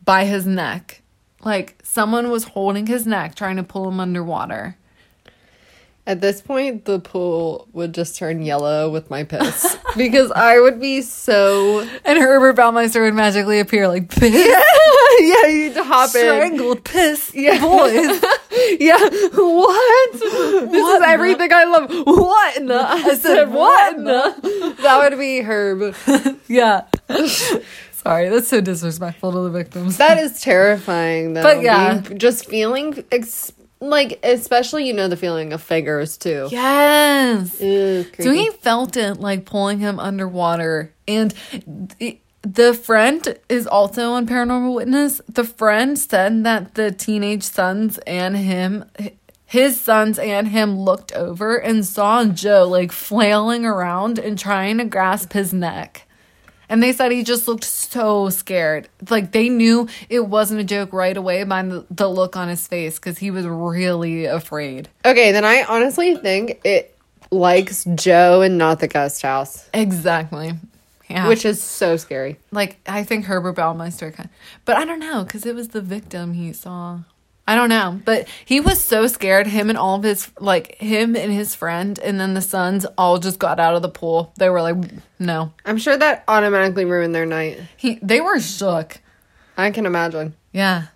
by 0.04 0.24
his 0.24 0.46
neck. 0.46 1.02
Like 1.44 1.78
someone 1.82 2.30
was 2.30 2.44
holding 2.44 2.86
his 2.86 3.06
neck 3.06 3.34
trying 3.34 3.56
to 3.56 3.62
pull 3.62 3.88
him 3.88 3.98
underwater. 4.00 4.76
At 6.04 6.20
this 6.20 6.40
point, 6.40 6.84
the 6.84 6.98
pool 6.98 7.68
would 7.72 7.94
just 7.94 8.16
turn 8.16 8.42
yellow 8.42 8.90
with 8.90 9.08
my 9.08 9.22
piss 9.22 9.78
because 9.96 10.32
I 10.32 10.58
would 10.58 10.80
be 10.80 11.00
so 11.00 11.86
And 12.04 12.18
Herbert 12.18 12.56
Baumeister 12.56 13.02
would 13.02 13.14
magically 13.14 13.60
appear 13.60 13.86
like 13.86 14.08
piss, 14.08 14.32
yeah. 15.20 15.46
You'd 15.46 15.76
hop 15.76 16.06
in. 16.06 16.10
strangled 16.10 16.82
piss, 16.84 17.32
yeah. 17.36 17.60
boys. 17.60 18.20
Yeah. 18.80 18.98
What? 18.98 20.12
This 20.12 20.22
What 20.72 20.94
is 20.94 21.00
the- 21.00 21.06
everything 21.08 21.52
I 21.52 21.64
love. 21.64 21.90
What 22.04 22.56
in 22.56 22.66
the? 22.66 22.80
I 22.82 23.14
said 23.14 23.50
what 23.52 23.96
in 23.96 24.02
the? 24.04 24.76
That 24.82 25.08
would 25.08 25.18
be 25.20 25.40
Herb. 25.40 25.94
yeah. 26.48 26.82
Sorry, 28.02 28.28
that's 28.28 28.48
so 28.48 28.60
disrespectful 28.60 29.32
to 29.32 29.40
the 29.40 29.50
victims. 29.50 29.96
That 29.98 30.18
is 30.18 30.40
terrifying, 30.40 31.34
though. 31.34 31.42
But 31.42 31.62
yeah. 31.62 31.98
Being- 31.98 32.18
just 32.18 32.46
feeling 32.46 33.04
ex- 33.12 33.52
like, 33.80 34.18
especially 34.24 34.86
you 34.86 34.92
know 34.92 35.08
the 35.08 35.16
feeling 35.16 35.52
of 35.52 35.62
figures 35.62 36.16
too. 36.16 36.48
yes. 36.50 37.60
Ew, 37.60 38.04
So 38.20 38.32
he 38.32 38.50
felt 38.50 38.96
it 38.96 39.20
like 39.20 39.44
pulling 39.44 39.78
him 39.80 39.98
underwater. 39.98 40.92
And 41.08 41.34
the, 41.98 42.18
the 42.42 42.74
friend 42.74 43.38
is 43.48 43.66
also 43.66 44.12
on 44.12 44.26
Paranormal 44.26 44.74
Witness. 44.74 45.20
The 45.28 45.44
friend 45.44 45.98
said 45.98 46.44
that 46.44 46.74
the 46.74 46.90
teenage 46.92 47.42
sons 47.44 47.98
and 48.06 48.36
him, 48.36 48.84
his 49.46 49.80
sons 49.80 50.18
and 50.18 50.48
him 50.48 50.78
looked 50.78 51.12
over 51.12 51.56
and 51.56 51.84
saw 51.84 52.24
Joe 52.24 52.66
like 52.68 52.90
flailing 52.92 53.64
around 53.64 54.18
and 54.18 54.38
trying 54.38 54.78
to 54.78 54.84
grasp 54.84 55.32
his 55.34 55.52
neck. 55.52 56.06
And 56.68 56.82
they 56.82 56.92
said 56.92 57.12
he 57.12 57.22
just 57.22 57.46
looked 57.48 57.64
so 57.64 58.30
scared. 58.30 58.88
Like 59.10 59.32
they 59.32 59.48
knew 59.48 59.88
it 60.08 60.20
wasn't 60.26 60.60
a 60.60 60.64
joke 60.64 60.92
right 60.92 61.16
away 61.16 61.44
by 61.44 61.62
the, 61.62 61.84
the 61.90 62.08
look 62.08 62.36
on 62.36 62.48
his 62.48 62.66
face 62.66 62.98
because 62.98 63.18
he 63.18 63.30
was 63.30 63.46
really 63.46 64.24
afraid. 64.24 64.88
Okay, 65.04 65.32
then 65.32 65.44
I 65.44 65.64
honestly 65.68 66.16
think 66.16 66.60
it 66.64 66.96
likes 67.30 67.84
Joe 67.94 68.40
and 68.42 68.56
not 68.58 68.80
the 68.80 68.88
guest 68.88 69.22
house, 69.22 69.68
Exactly. 69.74 70.52
Yeah. 71.10 71.28
which 71.28 71.44
is 71.44 71.62
so 71.62 71.98
scary. 71.98 72.38
like 72.52 72.78
I 72.86 73.04
think 73.04 73.26
Herbert 73.26 73.56
Baumeister 73.56 74.14
kind, 74.14 74.30
but 74.64 74.76
I 74.78 74.86
don't 74.86 74.98
know 75.00 75.24
because 75.24 75.44
it 75.44 75.54
was 75.54 75.68
the 75.68 75.82
victim 75.82 76.32
he 76.32 76.54
saw. 76.54 77.00
I 77.46 77.56
don't 77.56 77.68
know, 77.68 78.00
but 78.04 78.28
he 78.44 78.60
was 78.60 78.80
so 78.80 79.08
scared. 79.08 79.48
Him 79.48 79.68
and 79.68 79.76
all 79.76 79.96
of 79.96 80.04
his 80.04 80.30
like 80.38 80.76
him 80.76 81.16
and 81.16 81.32
his 81.32 81.54
friend, 81.54 81.98
and 81.98 82.20
then 82.20 82.34
the 82.34 82.40
sons 82.40 82.86
all 82.96 83.18
just 83.18 83.38
got 83.38 83.58
out 83.58 83.74
of 83.74 83.82
the 83.82 83.88
pool. 83.88 84.32
They 84.38 84.48
were 84.48 84.62
like, 84.62 84.76
no. 85.18 85.52
I'm 85.64 85.78
sure 85.78 85.96
that 85.96 86.22
automatically 86.28 86.84
ruined 86.84 87.14
their 87.14 87.26
night. 87.26 87.60
He 87.76 87.98
they 88.00 88.20
were 88.20 88.38
shook. 88.38 89.00
I 89.56 89.70
can 89.70 89.86
imagine. 89.86 90.34
Yeah. 90.52 90.86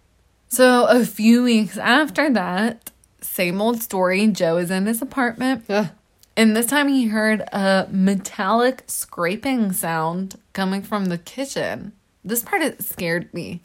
So 0.49 0.87
a 0.87 1.05
few 1.05 1.43
weeks 1.43 1.77
after 1.77 2.31
that, 2.31 2.91
same 3.21 3.61
old 3.61 3.83
story. 3.83 4.29
Joe 4.29 4.57
is 4.57 4.71
in 4.71 4.87
his 4.87 5.03
apartment. 5.03 5.65
Ugh. 5.69 5.89
And 6.37 6.55
this 6.55 6.67
time 6.67 6.89
he 6.89 7.07
heard 7.07 7.41
a 7.53 7.89
metallic 7.91 8.85
scraping 8.87 9.73
sound 9.73 10.39
coming 10.53 10.83
from 10.83 11.07
the 11.07 11.19
kitchen. 11.19 11.93
This 12.25 12.43
part 12.43 12.63
it 12.63 12.83
scared 12.83 13.33
me. 13.33 13.63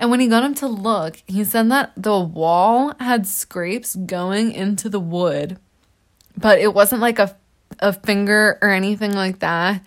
And 0.00 0.10
when 0.10 0.18
he 0.18 0.28
got 0.28 0.42
him 0.42 0.54
to 0.56 0.66
look, 0.66 1.22
he 1.26 1.44
said 1.44 1.70
that 1.70 1.92
the 1.94 2.18
wall 2.18 2.94
had 2.98 3.26
scrapes 3.26 3.94
going 3.94 4.50
into 4.50 4.88
the 4.88 4.98
wood, 4.98 5.58
but 6.36 6.58
it 6.58 6.72
wasn't 6.74 7.02
like 7.02 7.18
a 7.18 7.36
a 7.78 7.92
finger 7.92 8.58
or 8.60 8.70
anything 8.70 9.12
like 9.12 9.38
that. 9.38 9.84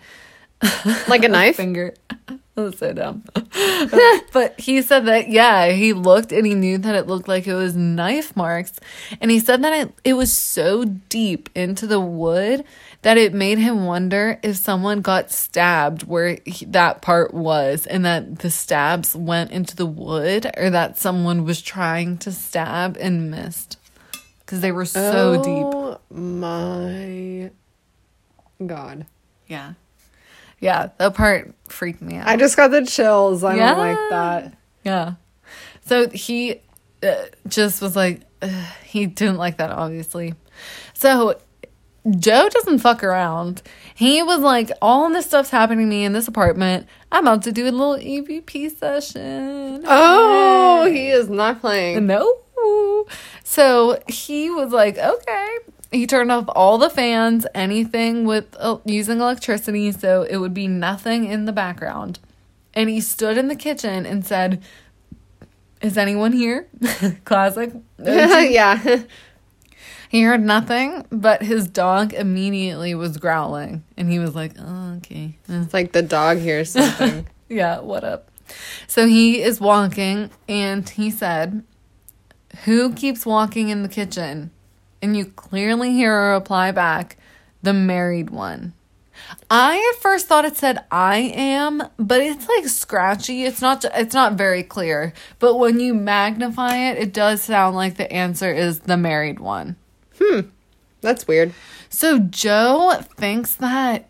Like 1.08 1.24
a 1.24 1.28
knife? 1.28 1.56
Finger. 1.56 1.94
That's 2.54 2.78
so 2.78 2.92
dumb. 2.92 3.24
but 4.32 4.58
he 4.58 4.80
said 4.80 5.06
that 5.06 5.28
yeah, 5.28 5.70
he 5.70 5.92
looked 5.92 6.32
and 6.32 6.46
he 6.46 6.54
knew 6.54 6.78
that 6.78 6.94
it 6.94 7.08
looked 7.08 7.26
like 7.26 7.46
it 7.46 7.54
was 7.54 7.74
knife 7.74 8.36
marks, 8.36 8.78
and 9.20 9.30
he 9.30 9.40
said 9.40 9.62
that 9.64 9.72
it 9.72 9.92
it 10.04 10.14
was 10.14 10.32
so 10.32 10.84
deep 10.84 11.50
into 11.54 11.86
the 11.86 12.00
wood 12.00 12.64
that 13.04 13.16
it 13.16 13.32
made 13.32 13.58
him 13.58 13.84
wonder 13.84 14.38
if 14.42 14.56
someone 14.56 15.00
got 15.02 15.30
stabbed 15.30 16.02
where 16.04 16.38
he, 16.44 16.64
that 16.66 17.00
part 17.02 17.32
was, 17.32 17.86
and 17.86 18.04
that 18.04 18.40
the 18.40 18.50
stabs 18.50 19.14
went 19.14 19.50
into 19.52 19.76
the 19.76 19.86
wood, 19.86 20.50
or 20.56 20.70
that 20.70 20.98
someone 20.98 21.44
was 21.44 21.62
trying 21.62 22.18
to 22.18 22.32
stab 22.32 22.96
and 22.98 23.30
missed 23.30 23.78
because 24.40 24.60
they 24.60 24.72
were 24.72 24.84
so 24.86 25.36
deep. 25.36 25.66
Oh 25.70 25.98
my 26.10 27.50
god. 28.66 29.06
Yeah, 29.46 29.74
yeah, 30.58 30.88
that 30.98 31.14
part 31.14 31.54
freaked 31.68 32.00
me 32.02 32.16
out. 32.16 32.26
I 32.26 32.36
just 32.36 32.56
got 32.56 32.68
the 32.70 32.84
chills. 32.86 33.44
I 33.44 33.56
Yeah. 33.56 33.74
don't 33.74 33.78
like 33.78 34.08
that. 34.10 34.54
Yeah. 34.82 35.14
So 35.86 36.08
he 36.08 36.60
uh, 37.02 37.14
just 37.46 37.82
was 37.82 37.94
like, 37.94 38.22
uh, 38.40 38.48
he 38.84 39.04
didn't 39.06 39.36
like 39.36 39.58
that, 39.58 39.70
obviously. 39.70 40.34
So 40.94 41.38
Joe 42.18 42.48
doesn't 42.50 42.80
fuck 42.80 43.02
around. 43.02 43.62
He 43.94 44.22
was 44.22 44.40
like, 44.40 44.70
all 44.82 45.08
this 45.10 45.26
stuff's 45.26 45.50
happening 45.50 45.86
to 45.86 45.90
me 45.90 46.04
in 46.04 46.12
this 46.12 46.28
apartment. 46.28 46.86
I'm 47.10 47.26
about 47.26 47.42
to 47.44 47.52
do 47.52 47.64
a 47.64 47.70
little 47.70 47.96
EVP 47.96 48.76
session. 48.76 49.82
Oh, 49.86 50.84
he 50.90 51.08
is 51.08 51.30
not 51.30 51.60
playing. 51.60 52.06
No. 52.06 52.40
So 53.42 54.02
he 54.08 54.50
was 54.50 54.72
like, 54.72 54.98
okay. 54.98 55.58
He 55.92 56.06
turned 56.06 56.32
off 56.32 56.46
all 56.48 56.76
the 56.76 56.90
fans, 56.90 57.46
anything 57.54 58.24
with 58.24 58.54
uh, 58.58 58.78
using 58.84 59.20
electricity, 59.20 59.92
so 59.92 60.22
it 60.22 60.38
would 60.38 60.54
be 60.54 60.66
nothing 60.66 61.26
in 61.26 61.44
the 61.44 61.52
background. 61.52 62.18
And 62.74 62.90
he 62.90 63.00
stood 63.00 63.38
in 63.38 63.46
the 63.46 63.54
kitchen 63.54 64.04
and 64.04 64.26
said, 64.26 64.60
Is 65.80 65.96
anyone 65.96 66.32
here? 66.32 66.66
Classic. 67.24 67.72
yeah. 67.98 69.04
He 70.14 70.22
heard 70.22 70.44
nothing, 70.44 71.04
but 71.10 71.42
his 71.42 71.66
dog 71.66 72.14
immediately 72.14 72.94
was 72.94 73.16
growling. 73.16 73.82
And 73.96 74.08
he 74.08 74.20
was 74.20 74.32
like, 74.32 74.52
oh, 74.60 74.94
okay. 74.98 75.36
It's 75.48 75.74
like 75.74 75.90
the 75.90 76.02
dog 76.02 76.38
hears 76.38 76.70
something. 76.70 77.26
yeah, 77.48 77.80
what 77.80 78.04
up? 78.04 78.30
So 78.86 79.08
he 79.08 79.42
is 79.42 79.60
walking 79.60 80.30
and 80.48 80.88
he 80.88 81.10
said, 81.10 81.64
Who 82.64 82.92
keeps 82.92 83.26
walking 83.26 83.70
in 83.70 83.82
the 83.82 83.88
kitchen? 83.88 84.52
And 85.02 85.16
you 85.16 85.24
clearly 85.24 85.90
hear 85.90 86.16
a 86.16 86.34
reply 86.34 86.70
back, 86.70 87.16
The 87.64 87.72
married 87.72 88.30
one. 88.30 88.72
I 89.50 89.92
at 89.92 90.00
first 90.00 90.28
thought 90.28 90.44
it 90.44 90.56
said 90.56 90.84
I 90.92 91.16
am, 91.34 91.82
but 91.98 92.20
it's 92.20 92.48
like 92.48 92.68
scratchy. 92.68 93.42
It's 93.42 93.60
not 93.60 93.84
it's 93.84 94.14
not 94.14 94.34
very 94.34 94.62
clear. 94.62 95.12
But 95.40 95.56
when 95.56 95.80
you 95.80 95.92
magnify 95.92 96.76
it, 96.76 96.98
it 96.98 97.12
does 97.12 97.42
sound 97.42 97.74
like 97.74 97.96
the 97.96 98.12
answer 98.12 98.52
is 98.52 98.78
the 98.78 98.96
married 98.96 99.40
one. 99.40 99.74
Hmm. 100.18 100.40
That's 101.00 101.26
weird. 101.26 101.52
So 101.88 102.18
Joe 102.18 103.00
thinks 103.16 103.54
that 103.56 104.08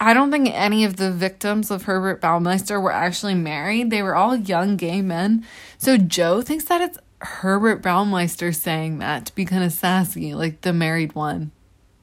I 0.00 0.14
don't 0.14 0.30
think 0.30 0.50
any 0.52 0.84
of 0.84 0.96
the 0.96 1.12
victims 1.12 1.70
of 1.70 1.84
Herbert 1.84 2.20
Baumeister 2.20 2.82
were 2.82 2.92
actually 2.92 3.34
married. 3.34 3.90
They 3.90 4.02
were 4.02 4.16
all 4.16 4.34
young 4.34 4.76
gay 4.76 5.00
men. 5.00 5.46
So 5.78 5.96
Joe 5.96 6.42
thinks 6.42 6.64
that 6.64 6.80
it's 6.80 6.98
Herbert 7.20 7.82
Baumeister 7.82 8.54
saying 8.54 8.98
that 8.98 9.26
to 9.26 9.34
be 9.34 9.44
kind 9.44 9.62
of 9.62 9.72
sassy, 9.72 10.34
like 10.34 10.62
the 10.62 10.72
married 10.72 11.14
one. 11.14 11.52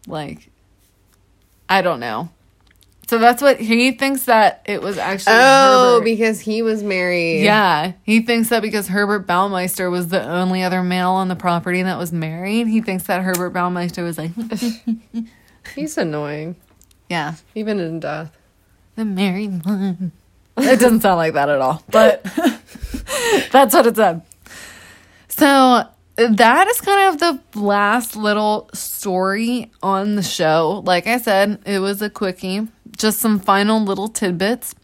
Like, 0.07 0.49
I 1.67 1.81
don't 1.81 1.99
know. 1.99 2.29
So 3.09 3.17
that's 3.17 3.41
what 3.41 3.59
he 3.59 3.89
thinks 3.89 4.25
that 4.25 4.61
it 4.67 4.83
was 4.83 4.99
actually. 4.99 5.33
Oh, 5.35 5.93
Herbert. 5.95 6.05
because 6.05 6.39
he 6.41 6.61
was 6.61 6.83
married. 6.83 7.41
Yeah, 7.43 7.93
he 8.03 8.21
thinks 8.21 8.49
that 8.49 8.61
because 8.61 8.87
Herbert 8.87 9.25
Baumeister 9.25 9.89
was 9.89 10.09
the 10.09 10.23
only 10.23 10.61
other 10.61 10.83
male 10.83 11.09
on 11.13 11.27
the 11.27 11.35
property 11.35 11.81
that 11.81 11.97
was 11.97 12.11
married, 12.13 12.67
he 12.67 12.81
thinks 12.81 13.05
that 13.05 13.23
Herbert 13.23 13.51
Baumeister 13.51 14.03
was 14.03 14.19
like, 14.19 14.29
He's 15.75 15.97
annoying. 15.97 16.55
yeah, 17.09 17.33
Even 17.55 17.79
in 17.79 17.99
death. 17.99 18.37
the 18.95 19.05
married 19.05 19.65
one. 19.65 20.11
It 20.57 20.79
doesn't 20.79 21.01
sound 21.01 21.17
like 21.17 21.33
that 21.33 21.49
at 21.49 21.59
all, 21.61 21.81
but 21.89 22.21
that's 23.51 23.73
what 23.73 23.87
it 23.87 23.95
said. 23.95 24.21
So 25.29 25.83
that 26.17 26.67
is 26.67 26.81
kind 26.81 27.13
of 27.15 27.19
the 27.53 27.59
last 27.59 28.15
little 28.15 28.69
story 28.73 29.71
on 29.81 30.15
the 30.15 30.21
show. 30.21 30.83
Like 30.85 31.07
I 31.07 31.17
said, 31.17 31.59
it 31.65 31.79
was 31.79 32.01
a 32.01 32.09
quickie, 32.09 32.67
just 32.99 33.19
some 33.19 33.39
final 33.39 33.83
little 33.83 34.07
tidbits. 34.07 34.75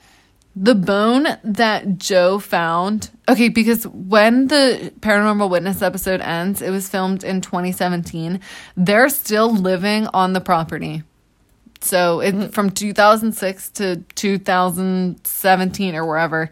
The 0.55 0.73
bone 0.73 1.27
that 1.43 1.97
Joe 1.97 2.39
found, 2.39 3.09
okay, 3.27 3.49
because 3.49 3.85
when 3.87 4.47
the 4.47 4.93
Paranormal 5.01 5.49
Witness 5.49 5.81
episode 5.81 6.21
ends, 6.21 6.61
it 6.61 6.69
was 6.69 6.87
filmed 6.87 7.25
in 7.25 7.41
2017. 7.41 8.39
They're 8.77 9.09
still 9.09 9.53
living 9.53 10.07
on 10.07 10.31
the 10.31 10.39
property. 10.39 11.03
So 11.81 12.21
it 12.21 12.33
mm. 12.33 12.53
from 12.53 12.71
2006 12.71 13.69
to 13.71 13.97
2017 14.15 15.95
or 15.95 16.05
wherever, 16.05 16.49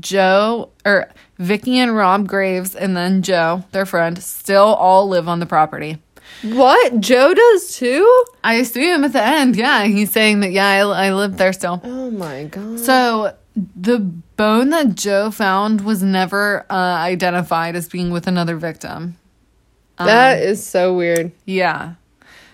Joe 0.00 0.70
or 0.84 1.08
Vicky 1.38 1.78
and 1.78 1.96
Rob 1.96 2.26
Graves 2.26 2.74
and 2.74 2.96
then 2.96 3.22
Joe, 3.22 3.64
their 3.70 3.86
friend, 3.86 4.20
still 4.22 4.74
all 4.74 5.08
live 5.08 5.28
on 5.28 5.38
the 5.38 5.46
property. 5.46 5.98
What? 6.42 7.00
Joe 7.00 7.34
does 7.34 7.76
too? 7.76 8.24
I 8.44 8.62
see 8.62 8.90
him 8.92 9.04
at 9.04 9.12
the 9.12 9.22
end, 9.22 9.56
yeah, 9.56 9.84
he's 9.84 10.12
saying 10.12 10.40
that 10.40 10.52
yeah, 10.52 10.66
I, 10.66 11.06
I 11.06 11.12
live 11.12 11.36
there 11.36 11.52
still. 11.52 11.80
Oh 11.82 12.10
my 12.10 12.44
god. 12.44 12.78
So 12.80 13.34
the 13.74 13.98
bone 13.98 14.70
that 14.70 14.94
Joe 14.94 15.30
found 15.30 15.80
was 15.80 16.02
never 16.02 16.66
uh, 16.70 16.74
identified 16.74 17.74
as 17.74 17.88
being 17.88 18.10
with 18.10 18.26
another 18.26 18.56
victim. 18.56 19.16
that 19.98 20.42
is 20.42 20.64
so 20.64 20.94
weird. 20.94 21.32
Yeah. 21.46 21.94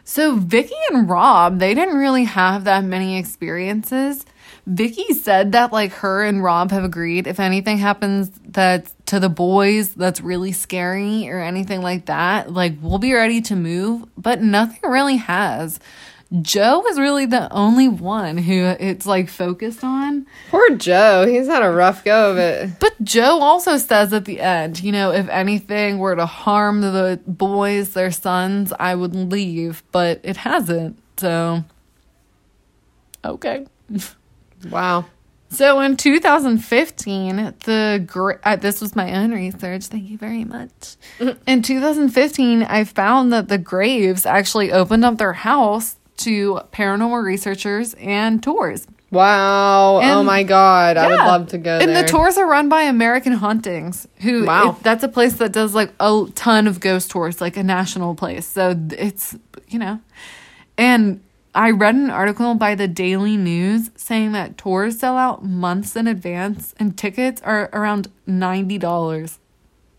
So 0.05 0.37
Vicky 0.37 0.75
and 0.91 1.09
Rob, 1.09 1.59
they 1.59 1.75
didn't 1.75 1.97
really 1.97 2.25
have 2.25 2.65
that 2.65 2.85
many 2.85 3.19
experiences. 3.19 4.25
Vicky 4.67 5.13
said 5.15 5.53
that 5.53 5.73
like 5.73 5.93
her 5.95 6.23
and 6.23 6.43
Rob 6.43 6.71
have 6.71 6.85
agreed 6.85 7.27
if 7.27 7.41
anything 7.41 7.79
happens 7.79 8.31
that 8.49 8.93
to 9.13 9.21
the 9.21 9.29
boys 9.29 9.93
that's 9.93 10.23
really 10.23 10.53
scary 10.53 11.29
or 11.29 11.39
anything 11.39 11.83
like 11.83 12.07
that, 12.07 12.51
like 12.51 12.73
we'll 12.81 12.97
be 12.97 13.13
ready 13.13 13.43
to 13.43 13.55
move, 13.55 14.09
but 14.17 14.41
nothing 14.41 14.91
really 14.91 15.19
has. 15.19 15.79
Joe 16.41 16.83
is 16.87 16.99
really 16.99 17.27
the 17.27 17.53
only 17.53 17.89
one 17.89 18.39
who 18.39 18.65
it's 18.65 19.05
like 19.05 19.29
focused 19.29 19.85
on. 19.85 20.27
Poor 20.49 20.77
Joe. 20.77 21.27
He's 21.27 21.47
had 21.47 21.63
a 21.63 21.71
rough 21.71 22.05
go 22.05 22.31
of 22.31 22.39
it. 22.39 22.71
But 22.81 23.05
Joe 23.05 23.39
also 23.43 23.77
says 23.77 24.15
at 24.15 24.25
the 24.25 24.41
end, 24.41 24.83
you 24.83 24.93
know, 24.93 25.13
if 25.13 25.29
anything 25.29 25.99
were 25.99 26.17
to 26.17 26.25
harm 26.25 26.81
the 26.81 27.21
boys, 27.27 27.93
their 27.93 28.13
sons, 28.13 28.73
I 28.81 28.95
would 28.95 29.15
leave, 29.15 29.83
but 29.93 30.21
it 30.23 30.39
hasn't. 30.39 30.99
So, 31.19 31.65
okay. 33.23 33.67
Wow. 34.71 35.07
So 35.53 35.81
in 35.81 35.97
2015, 35.99 37.37
the 37.65 38.39
uh, 38.45 38.57
this 38.57 38.81
was 38.81 38.97
my 38.97 39.15
own 39.15 39.33
research. 39.33 39.85
Thank 39.87 40.09
you 40.09 40.17
very 40.19 40.45
much. 40.45 40.97
In 41.47 41.61
2015, 41.63 42.63
I 42.63 42.85
found 42.85 43.33
that 43.33 43.49
the 43.49 43.59
Graves 43.59 44.25
actually 44.25 44.73
opened 44.73 45.05
up 45.05 45.19
their 45.19 45.35
house 45.35 45.97
to 46.19 46.61
paranormal 46.73 47.23
researchers 47.23 47.95
and 47.95 48.43
tours. 48.43 48.87
Wow. 49.11 50.01
oh 50.03 50.23
my 50.23 50.43
god. 50.43 50.97
I 50.97 51.09
would 51.09 51.17
love 51.19 51.49
to 51.49 51.59
go 51.59 51.79
And 51.79 51.91
there. 51.91 52.03
the 52.03 52.09
tours 52.09 52.39
are 52.39 52.47
run 52.49 52.71
by 52.71 52.83
American 52.85 53.35
Hauntings, 53.35 54.09
who 54.23 54.47
Wow. 54.47 54.71
it- 54.79 54.83
that's 54.83 55.05
a 55.05 55.09
place 55.09 55.35
that 55.35 55.53
does 55.53 55.75
like 55.75 55.93
a 56.01 56.25
ton 56.35 56.67
of 56.67 56.81
ghost 56.81 57.11
tours, 57.11 57.39
like 57.43 57.59
a 57.59 57.63
national 57.63 58.15
place. 58.15 58.47
So 58.47 58.75
it's 58.93 59.37
you 59.69 59.79
know, 59.79 60.01
and 60.79 61.21
I 61.55 61.71
read 61.71 61.95
an 61.95 62.09
article 62.11 62.55
by 62.55 62.75
the 62.75 62.89
Daily 62.89 63.37
News 63.37 63.91
saying 63.95 64.33
that 64.33 64.57
tours 64.57 64.99
sell 64.99 65.17
out 65.19 65.45
months 65.45 65.97
in 65.97 66.07
advance, 66.07 66.75
and 66.79 66.97
tickets 66.97 67.43
are 67.43 67.69
around 67.73 68.11
ninety 68.27 68.79
dollars 68.79 69.39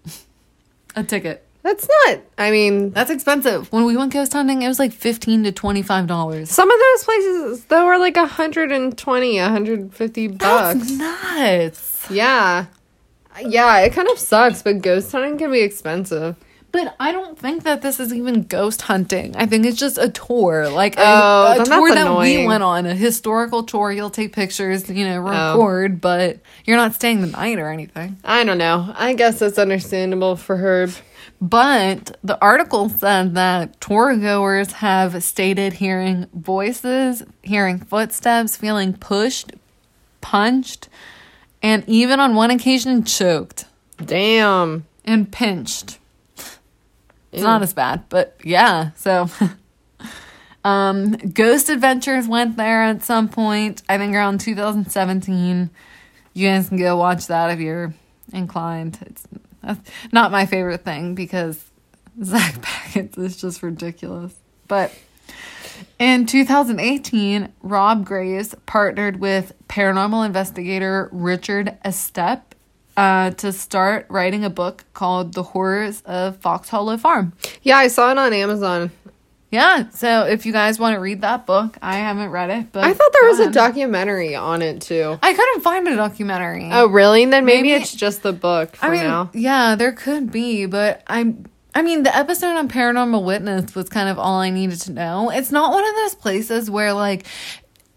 a 0.96 1.04
ticket. 1.04 1.46
That's 1.62 1.88
not. 2.06 2.20
I 2.38 2.52
mean, 2.52 2.90
That's 2.90 3.10
expensive. 3.10 3.72
When 3.72 3.86
we 3.86 3.96
went 3.96 4.12
ghost 4.12 4.34
hunting, 4.34 4.64
it 4.64 4.68
was 4.68 4.80
like 4.80 4.92
fifteen 4.92 5.44
to 5.44 5.52
twenty 5.52 5.82
five 5.82 6.08
dollars. 6.08 6.50
some 6.50 6.70
of 6.70 6.78
those 6.80 7.04
places 7.06 7.66
though 7.66 7.86
are 7.86 8.00
like 8.00 8.16
120, 8.18 9.38
150 9.40 10.28
bucks. 10.28 10.40
That's 10.42 10.92
nuts. 10.92 12.08
Yeah. 12.10 12.66
Yeah, 13.42 13.80
it 13.80 13.94
kind 13.94 14.08
of 14.10 14.20
sucks, 14.20 14.62
but 14.62 14.82
ghost 14.82 15.12
hunting 15.12 15.38
can 15.38 15.52
be 15.52 15.62
expensive. 15.62 16.36
But 16.74 16.96
I 17.00 17.12
don't 17.12 17.38
think 17.38 17.64
that 17.64 17.84
this 17.84 18.00
is 18.00 18.12
even 18.12 18.44
ghost 18.44 18.82
hunting. 18.82 19.36
I 19.38 19.46
think 19.46 19.64
it's 19.64 19.78
just 19.80 20.00
a 20.00 20.10
tour, 20.10 20.70
like 20.70 20.98
a, 20.98 21.02
Oh, 21.04 21.52
a 21.54 21.58
then 21.58 21.66
tour 21.68 21.94
that 21.94 22.18
we 22.18 22.48
went 22.48 22.64
on, 22.64 22.88
a 22.88 22.96
historical 22.96 23.62
tour. 23.62 23.92
You'll 23.92 24.10
take 24.10 24.34
pictures, 24.34 24.90
you 24.90 25.06
know, 25.06 25.20
Oh. 25.28 25.58
record, 25.60 26.02
but 26.02 26.40
you're 26.66 26.78
not 26.78 26.96
staying 26.96 27.22
the 27.22 27.28
night 27.28 27.60
or 27.60 27.70
anything. 27.70 28.18
I 28.24 28.44
don't 28.44 28.58
know. 28.58 28.92
I 28.98 29.14
guess 29.14 29.38
that's 29.38 29.60
understandable 29.60 30.36
for 30.36 30.58
Herb. 30.58 30.94
But 31.40 32.18
the 32.24 32.42
article 32.42 32.90
said 32.90 33.36
that 33.36 33.80
tour 33.80 34.16
goers 34.18 34.72
have 34.74 35.24
stated 35.24 35.74
hearing 35.74 36.26
voices, 36.34 37.22
hearing 37.44 37.78
footsteps, 37.78 38.58
feeling 38.58 38.94
pushed, 38.94 39.52
punched, 40.22 40.90
and 41.62 41.84
even 41.86 42.20
on 42.20 42.34
one 42.34 42.50
occasion 42.50 43.04
choked 43.04 43.66
Damn. 44.04 44.86
and 45.06 45.32
pinched. 45.32 46.00
It's 47.34 47.44
not 47.44 47.62
as 47.64 47.74
bad, 47.74 48.04
but 48.10 48.38
yeah. 48.44 48.92
So, 48.96 49.28
um, 50.64 51.12
Ghost 51.12 51.70
Adventures 51.70 52.28
went 52.28 52.58
there 52.58 52.84
at 52.84 53.04
some 53.04 53.30
point. 53.30 53.82
I 53.90 53.98
think 53.98 54.16
around 54.16 54.40
2017. 54.40 55.70
You 56.36 56.48
guys 56.48 56.70
can 56.70 56.78
go 56.78 56.98
watch 56.98 57.28
that 57.28 57.52
if 57.52 57.60
you're 57.60 57.94
inclined. 58.32 58.98
It's 59.06 59.28
not 60.12 60.32
my 60.32 60.46
favorite 60.46 60.84
thing 60.84 61.16
because 61.16 61.64
Zak 62.24 62.56
Bagans 62.56 63.18
is 63.18 63.38
just 63.38 63.64
ridiculous. 63.64 64.34
But 64.68 64.98
in 66.00 66.26
2018, 66.26 67.52
Rob 67.62 68.06
Graves 68.06 68.56
partnered 68.66 69.20
with 69.20 69.54
paranormal 69.68 70.26
investigator 70.26 71.10
Richard 71.12 71.78
Estep 71.86 72.42
uh, 72.98 73.32
to 73.32 73.52
start 73.52 74.06
writing 74.10 74.44
a 74.46 74.50
book 74.50 74.86
called 74.94 75.34
The 75.34 75.44
Horrors 75.44 76.02
of 76.06 76.38
Fox 76.38 76.70
Hollow 76.70 76.98
Farm. 76.98 77.34
Yeah, 77.62 77.78
I 77.78 77.88
saw 77.88 78.12
it 78.12 78.18
on 78.18 78.34
Amazon. 78.34 78.92
Yeah, 79.52 79.90
so 79.92 80.26
if 80.26 80.48
you 80.48 80.52
guys 80.52 80.80
want 80.80 80.96
to 80.96 81.00
read 81.00 81.22
that 81.22 81.46
book, 81.46 81.78
I 81.80 81.98
haven't 81.98 82.30
read 82.32 82.50
it, 82.50 82.72
but 82.72 82.84
I 82.84 82.92
thought 82.94 83.12
there 83.14 83.30
was 83.30 83.40
a 83.40 83.52
documentary 83.52 84.34
on 84.36 84.64
it 84.64 84.82
too. 84.82 85.20
I 85.22 85.32
couldn't 85.34 85.62
find 85.62 85.88
a 85.88 85.96
documentary. 85.96 86.70
Oh, 86.72 86.88
really? 86.88 87.24
Then 87.26 87.46
maybe, 87.46 87.70
Maybe- 87.70 87.84
it's 87.84 87.94
just 87.94 88.24
the 88.24 88.34
book 88.34 88.76
for 88.76 88.88
I 88.88 88.90
mean, 88.90 89.02
now. 89.04 89.30
yeah, 89.34 89.76
there 89.76 89.92
could 89.92 90.32
be, 90.32 90.66
but 90.66 91.04
I'm. 91.06 91.46
I 91.76 91.82
mean, 91.84 92.04
the 92.04 92.16
episode 92.16 92.56
on 92.56 92.68
Paranormal 92.70 93.24
Witness 93.24 93.74
was 93.74 93.90
kind 93.90 94.08
of 94.08 94.18
all 94.20 94.40
I 94.40 94.52
needed 94.52 94.80
to 94.82 94.92
know. 94.92 95.32
It's 95.32 95.52
not 95.52 95.72
one 95.74 95.84
of 95.88 95.96
those 95.96 96.14
places 96.16 96.70
where 96.70 96.94
like 96.94 97.26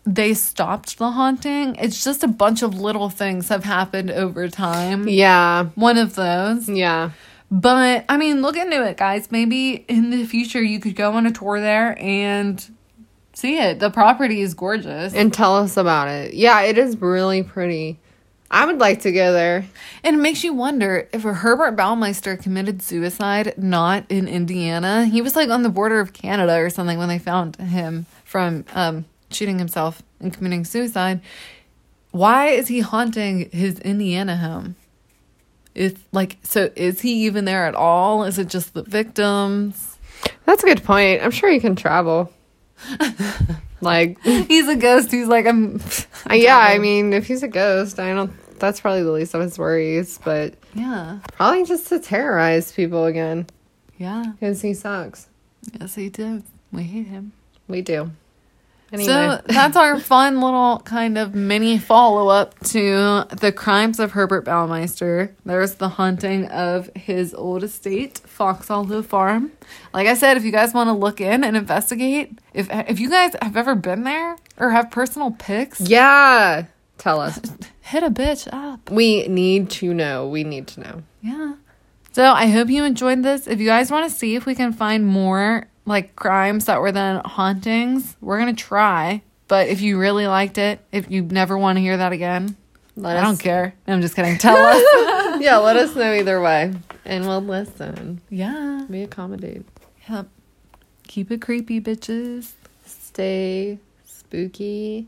they 0.07 0.35
stopped 0.35 0.99
the 0.99 1.11
haunting. 1.11 1.75
It's 1.77 2.03
just 2.05 2.23
a 2.23 2.29
bunch 2.29 2.63
of 2.63 2.79
little 2.79 3.11
things 3.11 3.49
have 3.49 3.65
happened 3.65 4.11
over 4.11 4.49
time. 4.49 5.09
Yeah. 5.09 5.65
One 5.75 5.99
of 5.99 6.15
those. 6.15 6.69
Yeah. 6.69 7.11
But 7.51 8.05
I 8.09 8.17
mean, 8.17 8.41
look 8.41 8.57
into 8.57 8.87
it, 8.87 8.97
guys. 8.97 9.31
Maybe 9.31 9.85
in 9.89 10.11
the 10.11 10.25
future 10.25 10.63
you 10.63 10.79
could 10.81 10.95
go 10.95 11.13
on 11.13 11.27
a 11.27 11.33
tour 11.33 11.61
there 11.61 11.97
and 12.01 12.65
see 13.33 13.59
it. 13.59 13.81
The 13.81 13.91
property 13.91 14.41
is 14.41 14.55
gorgeous. 14.55 15.13
And 15.13 15.35
tell 15.35 15.57
us 15.57 15.77
about 15.77 16.09
it. 16.09 16.35
Yeah, 16.35 16.63
it 16.63 16.79
is 16.79 16.97
really 16.97 17.43
pretty. 17.43 17.99
I 18.49 18.65
would 18.65 18.79
like 18.79 19.01
to 19.03 19.13
go 19.13 19.33
there. 19.33 19.65
And 20.05 20.17
it 20.17 20.19
makes 20.21 20.45
you 20.45 20.55
wonder 20.55 21.09
if 21.13 21.23
Herbert 21.23 21.77
Baumeister 21.77 22.41
committed 22.41 22.81
suicide 22.81 23.55
not 23.57 24.05
in 24.09 24.29
Indiana. 24.29 25.07
He 25.07 25.21
was 25.21 25.35
like 25.35 25.51
on 25.51 25.63
the 25.63 25.69
border 25.69 25.99
of 25.99 26.13
Canada 26.13 26.57
or 26.59 26.71
something 26.71 26.97
when 26.97 27.09
they 27.09 27.19
found 27.19 27.57
him 27.57 28.07
from 28.25 28.65
um, 28.73 29.05
shooting 29.37 29.59
himself 29.59 30.03
and 30.21 30.33
committing 30.33 30.65
suicide. 30.65 31.21
Why 32.11 32.49
is 32.49 32.69
he 32.69 32.81
haunting 32.81 33.51
his 33.51 33.79
Indiana 33.81 34.37
home? 34.39 34.75
Is 35.75 35.95
like 36.13 36.39
so 36.43 36.71
is 36.75 37.03
he 37.03 37.27
even 37.27 37.45
there 37.45 37.67
at 37.67 37.75
all? 37.75 38.25
Is 38.25 38.39
it 38.39 38.49
just 38.49 38.73
the 38.73 38.83
victims? 38.83 39.99
That's 40.47 40.65
a 40.65 40.67
good 40.67 40.83
point. 40.83 41.23
I'm 41.23 41.31
sure 41.31 41.51
he 41.51 41.61
can 41.61 41.77
travel. 41.77 42.33
like, 43.81 44.21
He's 44.23 44.69
a 44.69 44.77
ghost. 44.77 45.11
He's 45.11 45.29
like 45.29 45.47
I'm 45.47 45.81
yeah, 46.31 46.59
I 46.59 46.79
mean, 46.79 47.13
if 47.13 47.27
he's 47.27 47.43
a 47.43 47.49
ghost, 47.49 47.99
I 48.01 48.13
don't. 48.15 48.33
That's 48.59 48.81
probably 48.81 49.03
the 49.03 49.13
least 49.13 49.35
of 49.35 49.43
his 49.43 49.59
worries, 49.59 50.19
but 50.25 50.55
Yeah. 50.75 51.19
probably 51.33 51.65
just 51.67 51.89
to 51.89 51.99
terrorize 52.01 52.73
people 52.73 53.05
again 53.05 53.47
Yeah. 53.99 54.25
because 54.33 54.63
he 54.63 54.73
sucks. 54.73 55.29
Yes 55.79 55.95
he 55.95 56.09
did. 56.09 56.43
We 56.73 56.85
hate 56.85 57.07
him. 57.07 57.33
We 57.69 57.83
do. 57.83 58.13
Anyway, 58.93 59.07
So 59.07 59.43
that's 59.47 59.77
our 59.77 59.99
fun 59.99 60.41
little 60.41 60.81
kind 60.85 61.19
of 61.19 61.35
mini 61.35 61.79
follow 61.79 62.29
up 62.29 62.59
to 62.67 63.25
the 63.31 63.53
crimes 63.53 63.99
of 63.99 64.13
Herbert 64.13 64.45
Baumeister. 64.45 65.33
There's 65.45 65.75
the 65.75 65.89
haunting 65.89 66.47
of 66.47 66.91
his 66.95 67.35
old 67.35 67.65
estate, 67.65 68.19
Fox 68.19 68.69
Hollow 68.69 69.03
Farm. 69.03 69.53
Like 69.93 70.07
I 70.07 70.15
said, 70.15 70.37
if 70.37 70.45
you 70.45 70.53
guys 70.53 70.73
want 70.73 70.89
to 70.89 70.93
look 70.93 71.21
in 71.21 71.43
and 71.43 71.57
investigate, 71.57 72.39
if 72.55 72.69
if 72.71 73.01
you 73.01 73.11
guys 73.11 73.35
have 73.43 73.57
ever 73.57 73.75
been 73.75 74.05
there 74.05 74.37
or 74.57 74.71
have 74.71 74.91
personal 74.91 75.33
pics, 75.33 75.81
yeah, 75.81 76.67
tell 76.99 77.21
us. 77.21 77.41
hit 77.81 78.03
a 78.03 78.11
bitch 78.11 78.49
up. 78.53 78.91
We 78.91 79.27
need 79.29 79.71
to 79.71 79.95
know. 79.95 80.29
We 80.29 80.45
need 80.45 80.67
to 80.69 80.81
know. 80.81 81.03
Yeah. 81.23 81.55
So 82.13 82.25
I 82.25 82.47
hope 82.47 82.69
you 82.69 82.85
enjoyed 82.85 83.23
this. 83.23 83.47
If 83.47 83.61
you 83.61 83.67
guys 83.67 83.91
want 83.91 84.11
to 84.11 84.17
see 84.17 84.37
if 84.37 84.47
we 84.47 84.55
can 84.55 84.73
find 84.73 85.07
more 85.07 85.67
like 85.87 86.15
crimes 86.17 86.67
that 86.67 86.81
were 86.81 86.93
then 86.93 87.23
hauntings, 87.25 88.17
we're 88.21 88.39
gonna 88.39 88.53
try. 88.53 89.23
But 89.49 89.69
if 89.69 89.81
you 89.81 89.99
really 89.99 90.27
liked 90.27 90.59
it, 90.59 90.81
if 90.93 91.11
you 91.11 91.23
never 91.23 91.57
want 91.57 91.77
to 91.77 91.81
hear 91.81 91.97
that 91.97 92.13
again, 92.13 92.57
Let 92.97 93.17
I 93.17 93.21
us- 93.21 93.25
don't 93.27 93.41
care. 93.41 93.75
I'm 93.87 94.03
just 94.03 94.15
kidding. 94.17 94.37
Tell 94.39 94.57
us. 94.57 95.41
yeah, 95.41 95.59
let 95.59 95.77
us 95.77 95.95
know 95.95 96.13
either 96.13 96.41
way, 96.41 96.75
and 97.05 97.27
we'll 97.27 97.41
listen. 97.41 98.21
yeah. 98.29 98.85
We 98.87 99.03
accommodate. 99.03 99.65
Yep. 100.09 100.27
Keep 101.07 101.31
it 101.31 101.41
creepy, 101.43 101.81
bitches. 101.81 102.53
Stay 102.85 103.79
spooky 104.05 105.07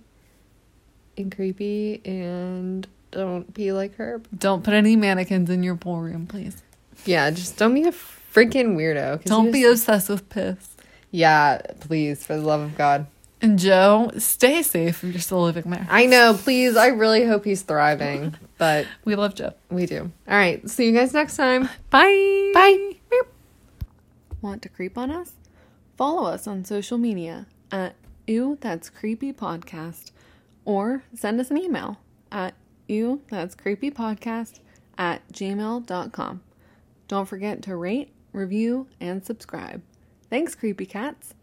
and 1.16 1.34
creepy, 1.34 2.00
and 2.04 2.86
don't 3.10 3.52
be 3.52 3.72
like 3.72 3.96
Herb. 3.96 4.28
Don't 4.36 4.62
put 4.62 4.74
any 4.74 4.94
mannequins 4.96 5.50
in 5.50 5.62
your 5.64 5.74
pool 5.76 6.00
room, 6.00 6.26
please. 6.26 6.62
Yeah, 7.04 7.30
just 7.30 7.56
don't 7.56 7.74
be 7.74 7.82
a 7.84 7.92
freaking 7.92 8.76
weirdo. 8.76 9.24
Don't 9.24 9.46
you 9.46 9.52
be 9.52 9.64
obsessed 9.64 10.08
with 10.08 10.28
piss. 10.28 10.76
Yeah, 11.10 11.60
please, 11.80 12.24
for 12.26 12.36
the 12.36 12.42
love 12.42 12.60
of 12.60 12.76
God. 12.76 13.06
And 13.40 13.58
Joe, 13.58 14.10
stay 14.18 14.62
safe 14.62 15.04
if 15.04 15.12
you're 15.12 15.20
still 15.20 15.42
living 15.44 15.70
there. 15.70 15.86
I 15.88 16.06
know, 16.06 16.34
please. 16.34 16.76
I 16.76 16.88
really 16.88 17.24
hope 17.24 17.44
he's 17.44 17.62
thriving, 17.62 18.34
but 18.58 18.86
We 19.04 19.14
love 19.14 19.34
Joe. 19.36 19.54
we 19.70 19.86
do. 19.86 20.10
All 20.28 20.36
right, 20.36 20.68
see 20.68 20.86
you 20.86 20.92
guys 20.92 21.14
next 21.14 21.36
time. 21.36 21.68
Bye. 21.90 22.50
Bye. 22.52 22.92
Want 24.42 24.62
to 24.62 24.68
creep 24.68 24.98
on 24.98 25.10
us? 25.10 25.32
Follow 25.96 26.26
us 26.28 26.46
on 26.46 26.64
social 26.64 26.98
media 26.98 27.46
at 27.72 27.94
Ew 28.26 28.58
That's 28.60 28.88
Creepy 28.90 29.32
Podcast 29.32 30.12
or 30.64 31.02
send 31.14 31.40
us 31.40 31.50
an 31.50 31.58
email 31.58 31.98
at 32.30 32.54
Ew 32.88 33.22
That's 33.30 33.54
Creepy 33.54 33.90
Podcast 33.90 34.60
at 34.96 35.26
gmail.com. 35.32 36.40
Don't 37.08 37.26
forget 37.26 37.62
to 37.62 37.74
rate, 37.76 38.12
review, 38.32 38.86
and 39.00 39.24
subscribe. 39.24 39.82
Thanks, 40.30 40.54
creepy 40.54 40.86
cats. 40.86 41.34